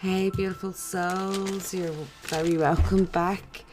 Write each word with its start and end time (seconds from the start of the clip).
Hey, 0.00 0.30
beautiful 0.30 0.72
souls, 0.74 1.74
you're 1.74 1.90
very 2.22 2.56
welcome 2.56 3.06
back. 3.06 3.64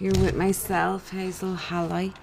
You're 0.00 0.18
with 0.18 0.34
myself, 0.34 1.10
Hazel 1.10 1.56
Halley. 1.56 2.14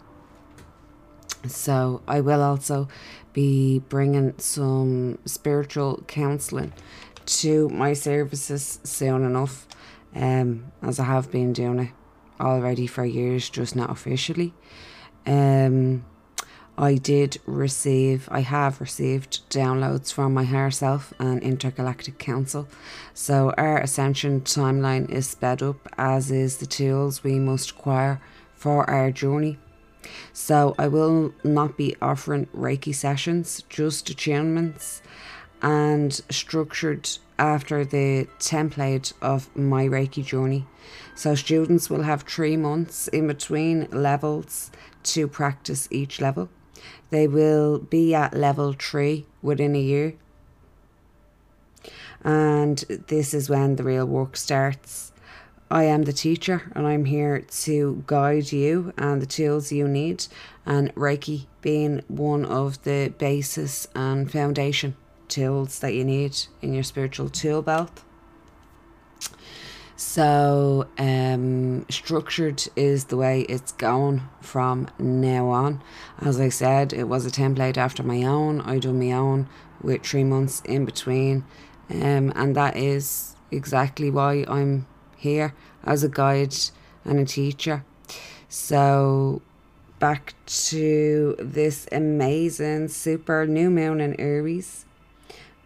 So 1.47 2.01
I 2.07 2.21
will 2.21 2.41
also 2.41 2.87
be 3.33 3.79
bringing 3.79 4.33
some 4.37 5.19
spiritual 5.25 6.03
counselling 6.07 6.71
to 7.25 7.67
my 7.69 7.93
services 7.93 8.79
soon 8.83 9.23
enough, 9.23 9.67
um, 10.15 10.71
as 10.81 10.99
I 10.99 11.05
have 11.05 11.31
been 11.31 11.53
doing 11.53 11.79
it 11.79 11.91
already 12.39 12.87
for 12.87 13.05
years, 13.05 13.49
just 13.49 13.75
not 13.75 13.89
officially. 13.89 14.53
Um, 15.25 16.05
I 16.77 16.95
did 16.95 17.37
receive, 17.45 18.27
I 18.29 18.41
have 18.41 18.81
received 18.81 19.49
downloads 19.49 20.11
from 20.11 20.33
my 20.33 20.43
higher 20.43 20.71
self 20.71 21.13
and 21.19 21.41
Intergalactic 21.41 22.17
Council. 22.19 22.67
So 23.13 23.53
our 23.57 23.79
ascension 23.79 24.41
timeline 24.41 25.09
is 25.09 25.27
sped 25.27 25.63
up, 25.63 25.87
as 25.97 26.31
is 26.31 26.57
the 26.57 26.65
tools 26.65 27.23
we 27.23 27.39
must 27.39 27.71
acquire 27.71 28.21
for 28.53 28.89
our 28.89 29.09
journey. 29.09 29.57
So 30.33 30.75
I 30.77 30.87
will 30.89 31.33
not 31.43 31.77
be 31.77 31.95
offering 32.01 32.47
Reiki 32.47 32.93
sessions, 32.93 33.63
just 33.69 34.07
attunements 34.07 35.01
and 35.61 36.13
structured 36.29 37.09
after 37.37 37.83
the 37.83 38.27
template 38.39 39.13
of 39.21 39.55
my 39.55 39.85
Reiki 39.85 40.23
journey. 40.23 40.65
So, 41.15 41.35
students 41.35 41.89
will 41.89 42.03
have 42.03 42.23
three 42.23 42.57
months 42.57 43.07
in 43.09 43.27
between 43.27 43.87
levels 43.91 44.71
to 45.03 45.27
practice 45.27 45.87
each 45.91 46.21
level. 46.21 46.49
They 47.09 47.27
will 47.27 47.79
be 47.79 48.13
at 48.13 48.33
level 48.33 48.73
three 48.73 49.25
within 49.41 49.75
a 49.75 49.79
year. 49.79 50.13
And 52.23 52.79
this 53.07 53.33
is 53.33 53.49
when 53.49 53.75
the 53.75 53.83
real 53.83 54.05
work 54.05 54.35
starts. 54.35 55.11
I 55.69 55.83
am 55.83 56.03
the 56.03 56.13
teacher 56.13 56.71
and 56.75 56.85
I'm 56.85 57.05
here 57.05 57.39
to 57.63 58.03
guide 58.07 58.51
you 58.51 58.93
and 58.97 59.21
the 59.21 59.25
tools 59.25 59.71
you 59.71 59.87
need, 59.87 60.25
and 60.65 60.93
Reiki 60.95 61.47
being 61.61 62.03
one 62.07 62.45
of 62.45 62.83
the 62.83 63.13
basis 63.17 63.87
and 63.95 64.31
foundation 64.31 64.95
tools 65.27 65.79
that 65.79 65.93
you 65.93 66.03
need 66.03 66.37
in 66.61 66.73
your 66.73 66.83
spiritual 66.83 67.29
tool 67.29 67.61
belt. 67.61 68.03
So, 69.97 70.87
um, 70.97 71.85
structured 71.89 72.67
is 72.75 73.05
the 73.05 73.15
way 73.15 73.41
it's 73.41 73.71
going 73.71 74.23
from 74.41 74.89
now 74.99 75.47
on. 75.47 75.81
As 76.19 76.39
I 76.39 76.49
said, 76.49 76.91
it 76.91 77.05
was 77.05 77.25
a 77.25 77.31
template 77.31 77.77
after 77.77 78.03
my 78.03 78.23
own. 78.23 78.59
I 78.61 78.79
do 78.79 78.91
my 78.91 79.13
own 79.13 79.47
with 79.81 80.03
three 80.03 80.25
months 80.25 80.61
in 80.65 80.83
between, 80.83 81.45
um, 81.89 82.33
and 82.35 82.55
that 82.57 82.75
is 82.75 83.37
exactly 83.51 84.11
why 84.11 84.43
I'm 84.49 84.85
here 85.15 85.53
as 85.85 86.03
a 86.03 86.09
guide 86.09 86.55
and 87.05 87.19
a 87.19 87.25
teacher. 87.25 87.85
So, 88.49 89.41
back 89.99 90.33
to 90.45 91.35
this 91.39 91.87
amazing 91.91 92.89
super 92.89 93.47
new 93.47 93.69
moon 93.69 94.01
in 94.01 94.19
Aries 94.19 94.84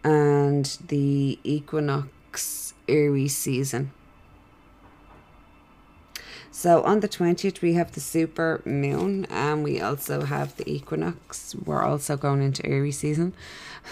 and 0.04 0.78
the 0.88 1.38
equinox 1.44 2.74
Aries 2.88 3.36
season. 3.36 3.92
So 6.50 6.82
on 6.82 7.00
the 7.00 7.08
20th, 7.08 7.62
we 7.62 7.74
have 7.74 7.92
the 7.92 8.00
super 8.00 8.60
moon 8.64 9.24
and 9.30 9.64
we 9.64 9.80
also 9.80 10.22
have 10.22 10.56
the 10.56 10.70
equinox. 10.70 11.54
We're 11.54 11.82
also 11.82 12.16
going 12.16 12.42
into 12.42 12.66
Aries 12.66 12.98
season. 12.98 13.32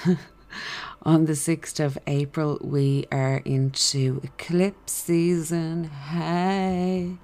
on 1.02 1.26
the 1.26 1.32
6th 1.32 1.82
of 1.82 1.96
April, 2.06 2.58
we 2.60 3.06
are 3.10 3.38
into 3.44 4.20
eclipse 4.22 4.92
season. 4.92 5.84
Hey! 5.84 7.16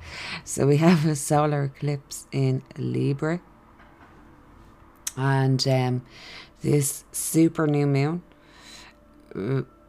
So 0.45 0.67
we 0.67 0.79
have 0.79 1.05
a 1.05 1.17
solar 1.17 1.65
eclipse 1.65 2.27
in 2.33 2.63
Libra. 2.79 3.41
And 5.17 5.67
um, 5.69 6.03
this 6.63 7.05
super 7.13 7.67
new 7.67 7.87
moon 7.87 8.23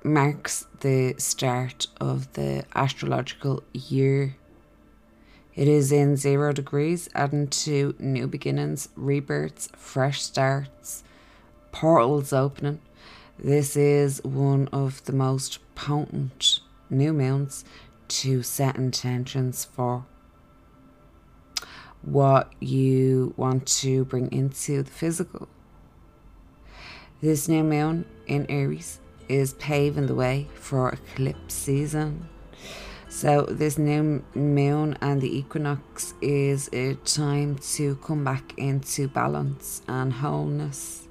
marks 0.03 0.67
the 0.81 1.16
start 1.17 1.88
of 2.00 2.33
the 2.33 2.66
astrological 2.75 3.63
year 3.73 4.35
it 5.56 5.69
is 5.69 5.89
in 5.94 6.17
zero 6.17 6.51
degrees, 6.51 7.07
adding 7.16 7.47
to 7.47 7.95
new 7.97 8.28
beginnings, 8.28 8.89
rebirths, 8.97 9.69
fresh 9.73 10.22
starts, 10.22 11.01
portals 11.72 12.33
opening. 12.33 12.81
This 13.39 13.78
is 13.78 14.22
one 14.25 14.67
of 14.73 15.03
the 15.06 15.13
most 15.13 15.59
potent 15.73 16.59
new 16.89 17.13
moons 17.13 17.63
to 18.09 18.44
set 18.44 18.75
intentions 18.75 19.63
for 19.63 20.06
what 22.01 22.51
you 22.59 23.33
want 23.38 23.66
to 23.66 24.03
bring 24.03 24.29
into 24.33 24.83
the 24.83 24.91
physical. 24.91 25.47
This 27.22 27.47
new 27.47 27.63
moon 27.63 28.06
in 28.27 28.45
Aries 28.50 29.00
is 29.30 29.53
paving 29.53 30.08
the 30.08 30.16
way 30.16 30.47
for 30.56 30.90
eclipse 30.90 31.53
season. 31.53 32.28
So, 33.09 33.44
this 33.44 33.78
new 33.78 34.24
moon 34.34 34.97
and 35.02 35.22
the 35.22 35.38
equinox 35.38 36.13
is 36.22 36.69
a 36.74 36.96
time 36.96 37.58
to 37.75 37.96
come 37.97 38.24
back 38.24 38.53
into 38.58 39.08
balance 39.08 39.81
and 39.88 40.12
wholeness. 40.12 41.08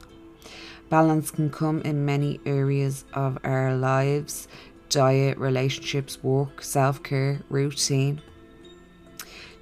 Balance 0.90 1.30
can 1.30 1.50
come 1.50 1.80
in 1.80 2.04
many 2.04 2.40
areas 2.44 3.04
of 3.14 3.38
our 3.42 3.74
lives 3.74 4.48
diet, 4.90 5.38
relationships, 5.38 6.22
work, 6.22 6.62
self 6.62 7.02
care, 7.02 7.40
routine. 7.48 8.20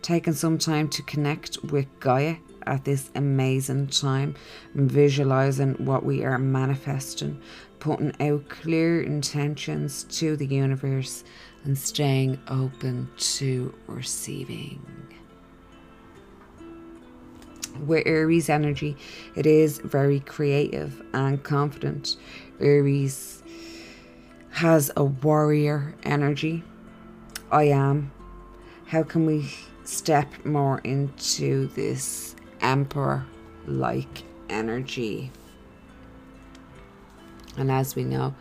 Taking 0.03 0.35
some 0.35 0.59
time 0.59 0.89
to 0.89 1.03
connect 1.05 1.63
with 1.65 1.87
Gaia 2.01 2.37
at 2.67 2.85
this 2.85 3.11
amazing 3.15 3.89
time, 3.89 4.35
and 4.75 4.91
visualizing 4.91 5.75
what 5.85 6.05
we 6.05 6.25
are 6.25 6.39
manifesting, 6.39 7.41
putting 7.83 8.15
out 8.21 8.49
clear 8.49 9.03
intentions 9.03 10.05
to 10.05 10.37
the 10.37 10.47
universe 10.47 11.25
and 11.65 11.77
staying 11.77 12.39
open 12.47 13.11
to 13.17 13.75
receiving. 13.89 14.81
With 17.85 18.07
Aries 18.07 18.49
energy, 18.49 18.97
it 19.35 19.47
is 19.47 19.79
very 19.79 20.21
creative 20.21 21.03
and 21.13 21.43
confident. 21.43 22.19
Aries 22.61 23.43
has 24.51 24.93
a 24.97 25.03
warrior 25.03 25.97
energy. 26.05 26.63
I 27.51 27.65
am. 27.65 28.13
How 28.87 29.03
can 29.03 29.27
we 29.27 29.53
step 29.83 30.29
more 30.45 30.79
into 30.85 31.67
this 31.75 32.37
emperor 32.61 33.27
like 33.67 34.23
energy? 34.49 35.33
And 37.57 37.71
as 37.71 37.95
we 37.95 38.05
know, 38.05 38.35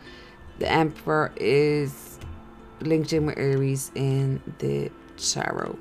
the 0.58 0.70
emperor 0.70 1.32
is 1.36 2.18
linked 2.80 3.12
in 3.12 3.26
with 3.26 3.38
Aries 3.38 3.90
in 3.94 4.42
the 4.58 4.90
tarot. 5.16 5.78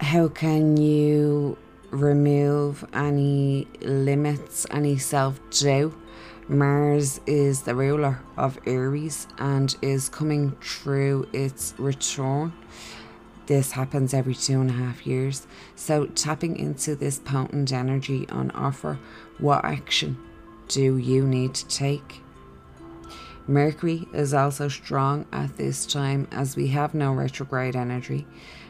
How 0.00 0.28
can 0.28 0.76
you 0.76 1.56
remove 1.90 2.84
any 2.92 3.68
limits, 3.80 4.66
any 4.70 4.98
self 4.98 5.40
doubt? 5.50 5.94
Mars 6.46 7.20
is 7.26 7.62
the 7.62 7.74
ruler 7.74 8.20
of 8.36 8.58
Aries 8.66 9.26
and 9.38 9.74
is 9.80 10.10
coming 10.10 10.54
through 10.60 11.26
its 11.32 11.72
return. 11.78 12.52
This 13.46 13.72
happens 13.72 14.12
every 14.12 14.34
two 14.34 14.60
and 14.60 14.68
a 14.68 14.74
half 14.74 15.06
years. 15.06 15.46
So, 15.74 16.06
tapping 16.06 16.58
into 16.58 16.96
this 16.96 17.18
potent 17.18 17.72
energy 17.72 18.28
on 18.28 18.50
offer, 18.50 18.98
what 19.38 19.64
action 19.64 20.18
do 20.68 20.96
you 20.96 21.26
need 21.26 21.54
to 21.54 21.68
take? 21.68 22.22
Mercury 23.46 24.08
is 24.14 24.32
also 24.32 24.68
strong 24.68 25.26
at 25.32 25.56
this 25.56 25.84
time 25.84 26.26
as 26.32 26.56
we 26.56 26.68
have 26.68 26.94
no 26.94 27.12
retrograde 27.12 27.76
energy. 27.76 28.26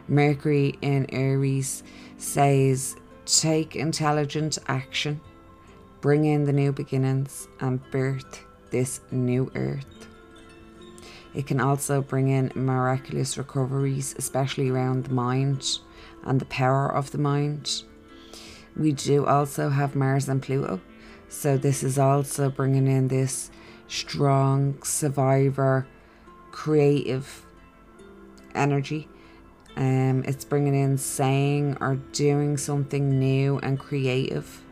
Mercury 0.09 0.77
in 0.83 1.07
Aries 1.11 1.83
says 2.19 2.97
take 3.25 3.77
intelligent 3.77 4.59
action, 4.67 5.21
bring 6.01 6.25
in 6.25 6.45
the 6.45 6.53
new 6.53 6.73
beginnings, 6.73 7.49
and 7.61 7.81
birth 7.91 8.45
this 8.71 9.01
new 9.11 9.51
earth. 9.55 10.09
It 11.35 11.47
can 11.47 11.61
also 11.61 12.03
bring 12.03 12.29
in 12.29 12.53
miraculous 12.55 13.39
recoveries, 13.39 14.15
especially 14.19 14.71
around 14.71 15.05
the 15.05 15.15
mind 15.15 15.79
and 16.25 16.41
the 16.41 16.47
power 16.47 16.93
of 16.93 17.11
the 17.11 17.19
mind. 17.19 17.83
We 18.77 18.93
do 18.93 19.27
also 19.27 19.69
have 19.71 19.95
Mars 19.95 20.29
and 20.29 20.43
Pluto, 20.43 20.81
so 21.35 21.59
this 21.59 21.83
is 21.83 21.99
also 21.99 22.49
bringing 22.49 22.87
in 22.87 23.09
this 23.09 23.51
strong 23.89 24.81
survivor, 24.83 25.87
creative 26.53 27.45
energy. 28.55 29.09
Um, 29.77 30.23
it's 30.27 30.45
bringing 30.45 30.77
in 30.77 30.97
saying 30.97 31.77
or 31.81 31.97
doing 32.13 32.57
something 32.57 33.19
new 33.19 33.59
and 33.59 33.79
creative. 33.79 34.63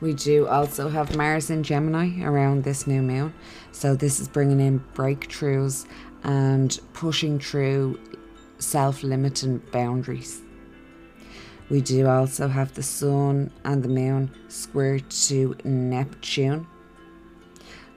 We 0.00 0.14
do 0.14 0.48
also 0.48 0.88
have 0.88 1.16
Mars 1.16 1.48
in 1.48 1.62
Gemini 1.62 2.20
around 2.22 2.64
this 2.64 2.86
new 2.86 3.02
moon. 3.02 3.32
So, 3.70 3.94
this 3.94 4.18
is 4.18 4.28
bringing 4.28 4.60
in 4.60 4.80
breakthroughs 4.94 5.86
and 6.24 6.78
pushing 6.92 7.38
through 7.38 8.00
self 8.58 9.04
limiting 9.04 9.58
boundaries. 9.70 10.42
We 11.70 11.82
do 11.82 12.06
also 12.06 12.48
have 12.48 12.72
the 12.74 12.82
Sun 12.82 13.50
and 13.64 13.82
the 13.82 13.88
Moon 13.88 14.30
square 14.48 15.00
to 15.00 15.54
Neptune, 15.64 16.66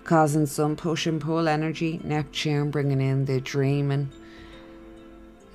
causing 0.04 0.46
some 0.46 0.76
push 0.76 1.08
and 1.08 1.22
pull 1.22 1.48
energy. 1.48 2.02
Neptune 2.04 2.70
bringing 2.70 3.00
in 3.00 3.24
the 3.26 3.40
dreaming, 3.40 4.12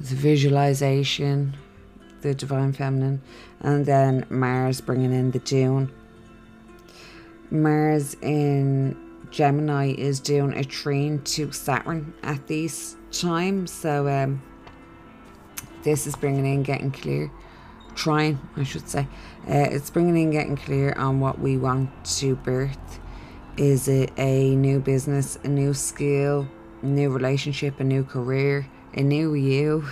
the 0.01 0.15
visualization, 0.15 1.55
the 2.23 2.35
divine 2.35 2.73
feminine, 2.73 3.21
and 3.61 3.85
then 3.85 4.25
Mars 4.31 4.81
bringing 4.81 5.13
in 5.13 5.31
the 5.31 5.41
Dune. 5.41 5.93
Mars 7.51 8.17
in 8.23 8.97
Gemini 9.31 9.93
is 9.93 10.21
doing 10.21 10.55
a 10.55 10.65
train 10.65 11.21
to 11.23 11.53
Saturn 11.53 12.15
at 12.23 12.47
these 12.47 12.97
times, 13.13 13.71
so 13.71 14.09
um, 14.09 14.43
this 15.83 16.07
is 16.07 16.17
bringing 16.17 16.47
in 16.47 16.63
getting 16.63 16.91
clear 16.91 17.31
trine, 17.97 18.39
I 18.57 18.63
should 18.63 18.89
say. 18.89 19.09
Uh, 19.49 19.67
it's 19.71 19.91
bringing 19.91 20.17
in 20.17 20.31
getting 20.31 20.57
clear 20.57 20.93
on 20.93 21.19
what 21.19 21.41
we 21.41 21.57
want 21.57 21.91
to 22.19 22.37
birth. 22.37 23.01
Is 23.57 23.89
it 23.89 24.13
a 24.19 24.55
new 24.55 24.79
business, 24.79 25.39
a 25.43 25.49
new 25.49 25.75
skill, 25.75 26.47
a 26.83 26.87
new 26.87 27.11
relationship, 27.11 27.81
a 27.81 27.85
new 27.85 28.05
career, 28.05 28.69
a 28.95 29.03
new 29.03 29.35
you? 29.35 29.87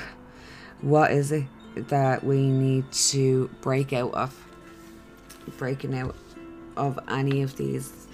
What 0.81 1.13
is 1.13 1.33
it 1.33 1.47
that 1.89 2.23
we 2.23 2.51
need 2.51 2.93
to 2.93 3.49
break 3.63 3.93
out 3.93 4.13
of? 4.15 4.39
Breaking 5.57 5.99
out 5.99 6.15
of 6.77 6.99
any 7.09 7.43
of 7.43 7.57
these 7.57 8.07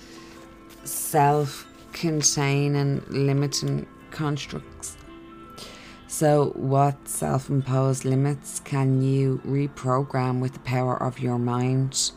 self 0.85 1.67
containing 1.93 3.03
limiting 3.09 3.87
constructs. 4.11 4.97
So, 6.13 6.47
what 6.57 7.07
self 7.07 7.49
imposed 7.49 8.05
limits 8.05 8.59
can 8.59 9.01
you 9.01 9.41
reprogram 9.47 10.41
with 10.41 10.55
the 10.55 10.59
power 10.59 11.01
of 11.01 11.21
your 11.21 11.39
mind? 11.39 12.11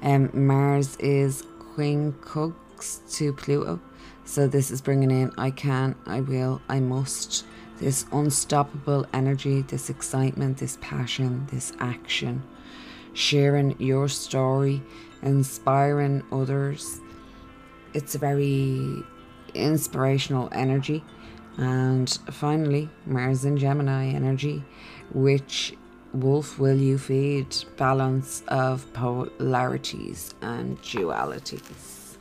Um, 0.00 0.30
Mars 0.32 0.96
is 1.00 1.42
quincunx 1.74 3.12
to 3.16 3.32
Pluto. 3.32 3.80
So, 4.24 4.46
this 4.46 4.70
is 4.70 4.80
bringing 4.80 5.10
in 5.10 5.32
I 5.36 5.50
can, 5.50 5.96
I 6.06 6.20
will, 6.20 6.62
I 6.68 6.78
must. 6.78 7.46
This 7.78 8.06
unstoppable 8.12 9.06
energy, 9.12 9.62
this 9.62 9.90
excitement, 9.90 10.58
this 10.58 10.78
passion, 10.80 11.48
this 11.50 11.72
action. 11.80 12.44
Sharing 13.12 13.74
your 13.80 14.08
story, 14.08 14.82
inspiring 15.20 16.22
others. 16.30 17.00
It's 17.92 18.14
a 18.14 18.18
very 18.18 19.02
inspirational 19.52 20.48
energy 20.52 21.02
and 21.56 22.10
finally, 22.30 22.88
Mars 23.06 23.44
in 23.44 23.56
Gemini 23.56 24.08
energy, 24.08 24.62
which 25.12 25.76
wolf 26.12 26.58
will 26.58 26.76
you 26.76 26.98
feed? 26.98 27.54
Balance 27.76 28.42
of 28.48 28.90
polarities 28.92 30.34
and 30.42 30.80
dualities. 30.82 32.16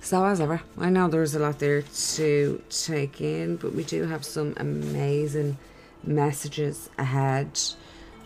So, 0.00 0.24
as 0.24 0.40
ever, 0.40 0.62
I 0.78 0.90
know 0.90 1.08
there's 1.08 1.34
a 1.34 1.40
lot 1.40 1.58
there 1.58 1.82
to 1.82 2.62
take 2.70 3.20
in, 3.20 3.56
but 3.56 3.74
we 3.74 3.82
do 3.82 4.04
have 4.04 4.24
some 4.24 4.54
amazing 4.58 5.58
messages 6.04 6.88
ahead 6.98 7.58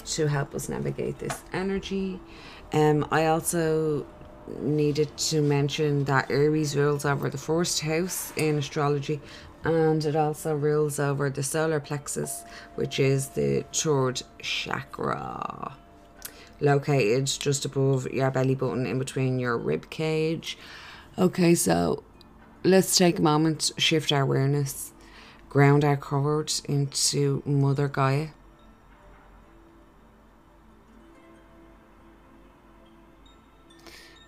to 0.05 0.27
help 0.27 0.55
us 0.55 0.69
navigate 0.69 1.19
this 1.19 1.43
energy. 1.53 2.21
Um, 2.73 3.07
I 3.11 3.27
also 3.27 4.07
needed 4.59 5.17
to 5.17 5.41
mention 5.41 6.05
that 6.05 6.31
Aries 6.31 6.77
rules 6.77 7.05
over 7.05 7.31
the 7.31 7.39
first 7.39 7.81
house 7.81 8.33
in 8.37 8.59
astrology 8.59 9.21
and 9.65 10.05
it 10.05 10.17
also 10.17 10.55
rules 10.55 10.99
over 10.99 11.29
the 11.29 11.43
solar 11.43 11.81
plexus, 11.81 12.45
which 12.77 12.99
is 12.99 13.29
the 13.29 13.65
third 13.73 14.23
chakra. 14.41 15.77
Located 16.61 17.27
just 17.27 17.65
above 17.65 18.11
your 18.11 18.31
belly 18.31 18.55
button 18.55 18.87
in 18.87 18.99
between 18.99 19.39
your 19.39 19.57
rib 19.57 19.91
cage. 19.91 20.57
Okay, 21.19 21.55
so 21.55 22.03
let's 22.65 22.97
take 22.97 23.19
a 23.19 23.23
moment, 23.23 23.73
shift 23.77 24.13
our 24.13 24.23
awareness, 24.23 24.93
ground 25.49 25.85
our 25.85 25.97
cord 25.97 26.53
into 26.65 27.43
Mother 27.45 27.89
Gaia. 27.89 28.29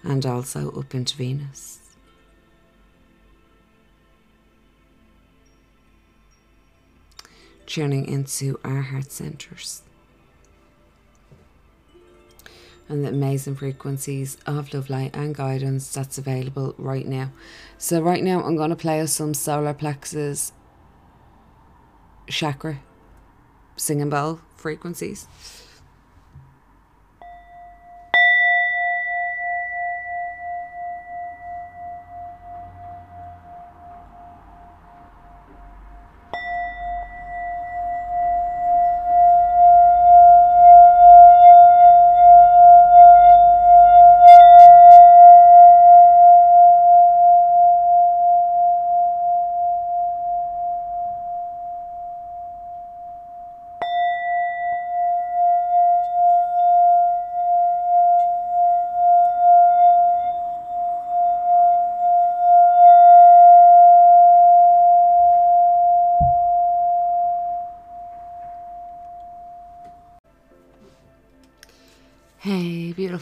And 0.03 0.25
also 0.27 0.71
up 0.73 0.95
into 0.95 1.17
Venus. 1.17 1.79
Tuning 7.67 8.07
into 8.07 8.59
our 8.65 8.83
heart 8.83 9.11
centers 9.11 9.83
and 12.93 13.05
the 13.05 13.09
amazing 13.09 13.55
frequencies 13.55 14.37
of 14.47 14.75
love 14.75 14.91
light 14.91 15.17
and 15.17 15.35
guidance 15.35 15.93
that's 15.93 16.19
available 16.19 16.75
right 16.77 17.07
now. 17.07 17.33
So, 17.79 18.03
right 18.03 18.23
now, 18.23 18.43
I'm 18.43 18.57
going 18.57 18.71
to 18.71 18.77
play 18.77 19.01
us 19.01 19.13
some 19.13 19.33
solar 19.33 19.73
plexus 19.73 20.53
chakra 22.29 22.81
singing 23.77 24.11
bell 24.11 24.41
frequencies. 24.57 25.27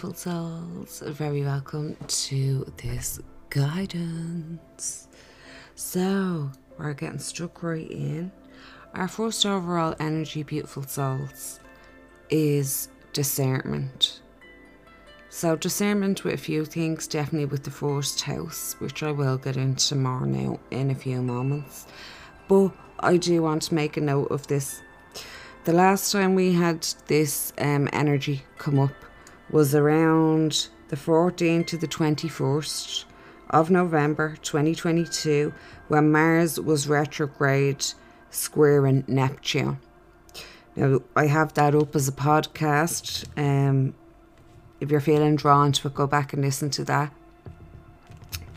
Beautiful 0.00 0.14
souls, 0.14 1.02
very 1.08 1.42
welcome 1.42 1.94
to 2.08 2.64
this 2.78 3.20
guidance. 3.50 5.08
So, 5.74 6.50
we're 6.78 6.94
getting 6.94 7.18
stuck 7.18 7.62
right 7.62 7.90
in. 7.90 8.32
Our 8.94 9.08
first 9.08 9.44
overall 9.44 9.94
energy, 10.00 10.42
beautiful 10.42 10.84
souls, 10.84 11.60
is 12.30 12.88
discernment. 13.12 14.22
So, 15.28 15.56
discernment 15.56 16.24
with 16.24 16.32
a 16.32 16.38
few 16.38 16.64
things, 16.64 17.06
definitely 17.06 17.44
with 17.44 17.64
the 17.64 17.70
first 17.70 18.22
house, 18.22 18.76
which 18.78 19.02
I 19.02 19.10
will 19.10 19.36
get 19.36 19.58
into 19.58 19.96
more 19.96 20.24
now 20.24 20.58
in 20.70 20.90
a 20.90 20.94
few 20.94 21.20
moments. 21.20 21.86
But 22.48 22.70
I 23.00 23.18
do 23.18 23.42
want 23.42 23.62
to 23.64 23.74
make 23.74 23.98
a 23.98 24.00
note 24.00 24.30
of 24.30 24.46
this. 24.46 24.80
The 25.64 25.74
last 25.74 26.10
time 26.10 26.34
we 26.34 26.54
had 26.54 26.86
this 27.06 27.52
um, 27.58 27.86
energy 27.92 28.44
come 28.56 28.78
up 28.78 28.92
was 29.50 29.74
around 29.74 30.68
the 30.88 30.96
14th 30.96 31.66
to 31.66 31.76
the 31.76 31.88
21st 31.88 33.04
of 33.50 33.70
November 33.70 34.36
2022 34.42 35.52
when 35.88 36.12
Mars 36.12 36.60
was 36.60 36.88
retrograde 36.88 37.84
squaring 38.30 39.04
Neptune. 39.08 39.78
Now, 40.76 41.00
I 41.16 41.26
have 41.26 41.54
that 41.54 41.74
up 41.74 41.96
as 41.96 42.06
a 42.06 42.12
podcast. 42.12 43.26
Um, 43.36 43.94
if 44.78 44.90
you're 44.90 45.00
feeling 45.00 45.34
drawn 45.36 45.72
to 45.72 45.88
it, 45.88 45.94
go 45.94 46.06
back 46.06 46.32
and 46.32 46.42
listen 46.42 46.70
to 46.70 46.84
that. 46.84 47.12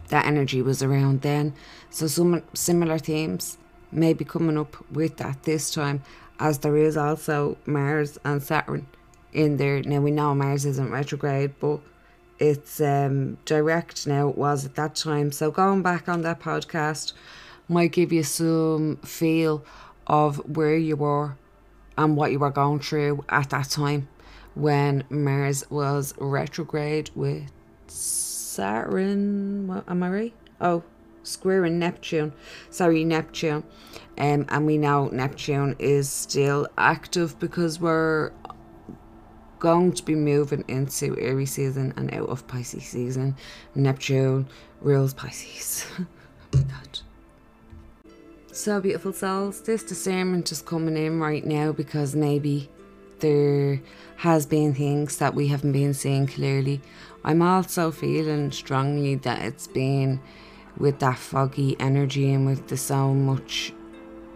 That 0.09 0.27
energy 0.27 0.61
was 0.61 0.83
around 0.83 1.21
then. 1.21 1.55
So, 1.89 2.05
some 2.05 2.43
similar 2.53 2.99
themes 2.99 3.57
may 3.91 4.13
be 4.13 4.25
coming 4.25 4.59
up 4.59 4.77
with 4.91 5.17
that 5.17 5.43
this 5.43 5.71
time, 5.71 6.03
as 6.39 6.59
there 6.59 6.77
is 6.77 6.95
also 6.95 7.57
Mars 7.65 8.19
and 8.23 8.43
Saturn 8.43 8.87
in 9.33 9.57
there. 9.57 9.81
Now, 9.81 10.01
we 10.01 10.11
know 10.11 10.33
Mars 10.33 10.65
isn't 10.65 10.91
retrograde, 10.91 11.53
but 11.59 11.79
it's 12.39 12.81
um, 12.81 13.37
direct 13.45 14.07
now. 14.07 14.29
It 14.29 14.37
was 14.37 14.65
at 14.65 14.75
that 14.75 14.95
time. 14.95 15.31
So, 15.31 15.51
going 15.51 15.81
back 15.81 16.07
on 16.07 16.21
that 16.21 16.39
podcast 16.39 17.13
might 17.67 17.91
give 17.91 18.11
you 18.11 18.23
some 18.23 18.97
feel 18.97 19.63
of 20.07 20.37
where 20.55 20.75
you 20.75 20.95
were 20.95 21.37
and 21.97 22.15
what 22.15 22.31
you 22.31 22.39
were 22.39 22.51
going 22.51 22.79
through 22.79 23.23
at 23.29 23.49
that 23.51 23.69
time 23.69 24.07
when 24.55 25.03
Mars 25.09 25.69
was 25.69 26.13
retrograde 26.17 27.09
with 27.15 27.51
Saturn. 27.87 29.67
What, 29.67 29.89
am 29.89 30.03
I 30.03 30.09
right? 30.09 30.33
Oh, 30.61 30.83
square 31.23 31.65
in 31.65 31.79
Neptune. 31.79 32.33
Sorry, 32.69 33.03
Neptune. 33.03 33.63
Um, 34.17 34.45
and 34.49 34.65
we 34.65 34.77
know 34.77 35.07
Neptune 35.07 35.75
is 35.79 36.09
still 36.09 36.67
active 36.77 37.39
because 37.39 37.79
we're 37.79 38.31
going 39.63 39.93
to 39.93 40.03
be 40.03 40.13
moving 40.13 40.65
into 40.67 41.17
Aries 41.17 41.53
season 41.53 41.93
and 41.95 42.13
out 42.13 42.27
of 42.27 42.45
Pisces 42.47 42.83
season. 42.83 43.33
Neptune 43.75 44.45
rules 44.81 45.13
Pisces. 45.13 45.87
oh 45.99 46.05
God. 46.51 46.99
So, 48.51 48.81
beautiful 48.81 49.13
souls, 49.13 49.61
this 49.61 49.83
discernment 49.83 50.51
is 50.51 50.61
coming 50.61 50.97
in 50.97 51.17
right 51.21 51.45
now 51.45 51.71
because 51.71 52.13
maybe 52.13 52.69
there 53.19 53.81
has 54.17 54.45
been 54.45 54.73
things 54.73 55.15
that 55.19 55.33
we 55.33 55.47
haven't 55.47 55.71
been 55.71 55.93
seeing 55.93 56.27
clearly. 56.27 56.81
I'm 57.23 57.41
also 57.41 57.89
feeling 57.89 58.51
strongly 58.51 59.15
that 59.15 59.43
it's 59.43 59.67
been 59.67 60.19
with 60.77 60.99
that 60.99 61.17
foggy 61.17 61.77
energy 61.79 62.33
and 62.33 62.45
with 62.45 62.67
the 62.67 62.75
so 62.75 63.13
much 63.13 63.71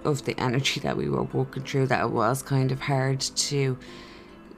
of 0.05 0.23
the 0.23 0.39
energy 0.39 0.79
that 0.79 0.95
we 0.95 1.09
were 1.09 1.23
walking 1.23 1.63
through 1.63 1.87
that 1.87 2.05
it 2.05 2.11
was 2.11 2.41
kind 2.41 2.71
of 2.71 2.79
hard 2.79 3.19
to 3.19 3.77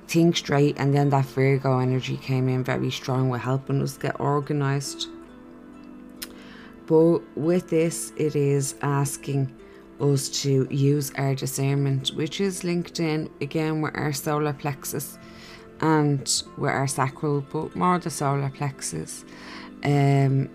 think 0.09 0.37
straight 0.37 0.75
and 0.79 0.93
then 0.93 1.09
that 1.09 1.25
Virgo 1.25 1.79
energy 1.79 2.17
came 2.17 2.49
in 2.49 2.63
very 2.63 2.91
strong 2.91 3.29
with 3.29 3.41
helping 3.41 3.81
us 3.81 3.97
get 3.97 4.19
organized 4.19 5.07
but 6.89 7.19
with 7.37 7.69
this, 7.69 8.13
it 8.17 8.35
is 8.35 8.73
asking 8.81 9.55
us 10.01 10.27
to 10.41 10.67
use 10.71 11.11
our 11.17 11.35
discernment, 11.35 12.09
which 12.15 12.41
is 12.41 12.63
linked 12.63 12.99
in 12.99 13.29
again 13.41 13.81
with 13.81 13.95
our 13.95 14.11
solar 14.11 14.53
plexus 14.53 15.19
and 15.81 16.41
with 16.57 16.71
our 16.71 16.87
sacral, 16.87 17.41
but 17.41 17.75
more 17.75 17.99
the 17.99 18.09
solar 18.09 18.49
plexus. 18.49 19.23
Um, 19.83 20.49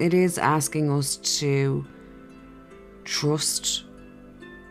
it 0.00 0.12
is 0.12 0.38
asking 0.38 0.90
us 0.90 1.18
to 1.38 1.86
trust 3.04 3.84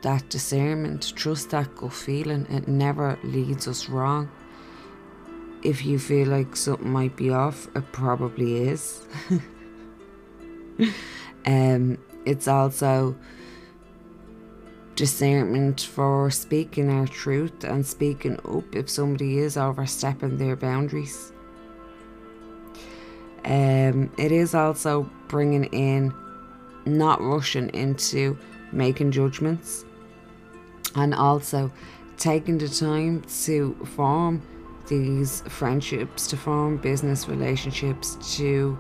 that 0.01 0.29
discernment, 0.29 1.13
trust 1.15 1.49
that 1.51 1.75
gut 1.75 1.93
feeling. 1.93 2.45
It 2.49 2.67
never 2.67 3.17
leads 3.23 3.67
us 3.67 3.89
wrong. 3.89 4.29
If 5.63 5.85
you 5.85 5.99
feel 5.99 6.27
like 6.27 6.55
something 6.55 6.89
might 6.89 7.15
be 7.15 7.31
off, 7.31 7.67
it 7.75 7.91
probably 7.91 8.67
is. 8.67 9.05
um, 11.45 11.97
it's 12.25 12.47
also 12.47 13.15
discernment 14.95 15.81
for 15.81 16.29
speaking 16.31 16.89
our 16.89 17.07
truth 17.07 17.63
and 17.63 17.85
speaking 17.85 18.39
up 18.45 18.75
if 18.75 18.89
somebody 18.89 19.37
is 19.39 19.57
overstepping 19.57 20.37
their 20.37 20.55
boundaries. 20.55 21.31
Um, 23.45 24.11
it 24.17 24.31
is 24.31 24.53
also 24.53 25.09
bringing 25.27 25.65
in 25.65 26.13
not 26.85 27.21
rushing 27.21 27.69
into 27.69 28.37
making 28.71 29.11
judgments 29.11 29.85
and 30.97 31.13
also 31.13 31.71
taking 32.17 32.57
the 32.57 32.67
time 32.67 33.21
to 33.45 33.75
form 33.95 34.41
these 34.87 35.41
friendships, 35.47 36.27
to 36.27 36.35
form 36.35 36.77
business 36.77 37.27
relationships, 37.27 38.17
to 38.37 38.77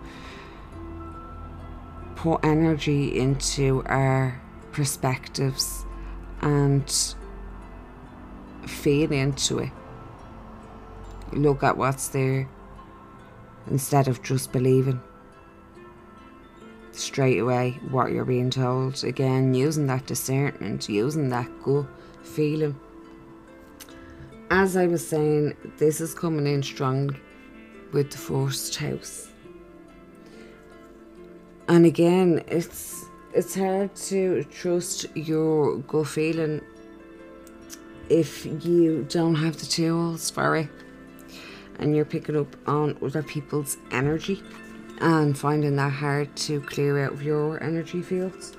put 2.15 2.43
energy 2.43 3.19
into 3.19 3.83
our 3.85 4.41
perspectives 4.71 5.85
and 6.41 7.15
feel 8.65 9.11
into 9.11 9.59
it. 9.59 9.71
Look 11.33 11.61
at 11.61 11.77
what's 11.77 12.07
there 12.07 12.49
instead 13.69 14.07
of 14.07 14.23
just 14.23 14.51
believing 14.51 15.01
straight 16.93 17.37
away 17.37 17.79
what 17.89 18.11
you're 18.11 18.25
being 18.25 18.49
told. 18.49 19.03
Again, 19.03 19.53
using 19.53 19.85
that 19.87 20.07
discernment, 20.07 20.89
using 20.89 21.29
that 21.29 21.47
gut 21.61 21.85
feeling. 22.27 22.79
As 24.49 24.77
I 24.77 24.87
was 24.87 25.07
saying, 25.07 25.55
this 25.77 26.01
is 26.01 26.13
coming 26.13 26.47
in 26.47 26.63
strong 26.63 27.15
with 27.93 28.11
the 28.11 28.17
first 28.17 28.75
house 28.75 29.27
and 31.67 31.85
again 31.85 32.43
it's 32.47 33.05
it's 33.33 33.55
hard 33.55 33.93
to 33.95 34.43
trust 34.45 35.05
your 35.15 35.77
gut 35.79 36.07
feeling 36.07 36.61
if 38.09 38.45
you 38.45 39.05
don't 39.09 39.35
have 39.35 39.57
the 39.57 39.65
tools 39.65 40.29
for 40.29 40.55
it 40.55 40.69
and 41.79 41.95
you're 41.95 42.05
picking 42.05 42.37
up 42.37 42.55
on 42.67 42.97
other 43.03 43.21
people's 43.21 43.77
energy 43.91 44.41
and 45.01 45.37
finding 45.37 45.75
that 45.75 45.91
hard 45.91 46.33
to 46.35 46.61
clear 46.61 47.05
out 47.05 47.11
of 47.13 47.21
your 47.21 47.61
energy 47.61 48.01
fields. 48.01 48.56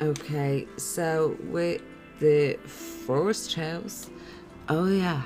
Okay, 0.00 0.66
so 0.76 1.36
with 1.44 1.82
the 2.20 2.58
first 2.66 3.54
house, 3.54 4.10
oh 4.68 4.86
yeah, 4.86 5.22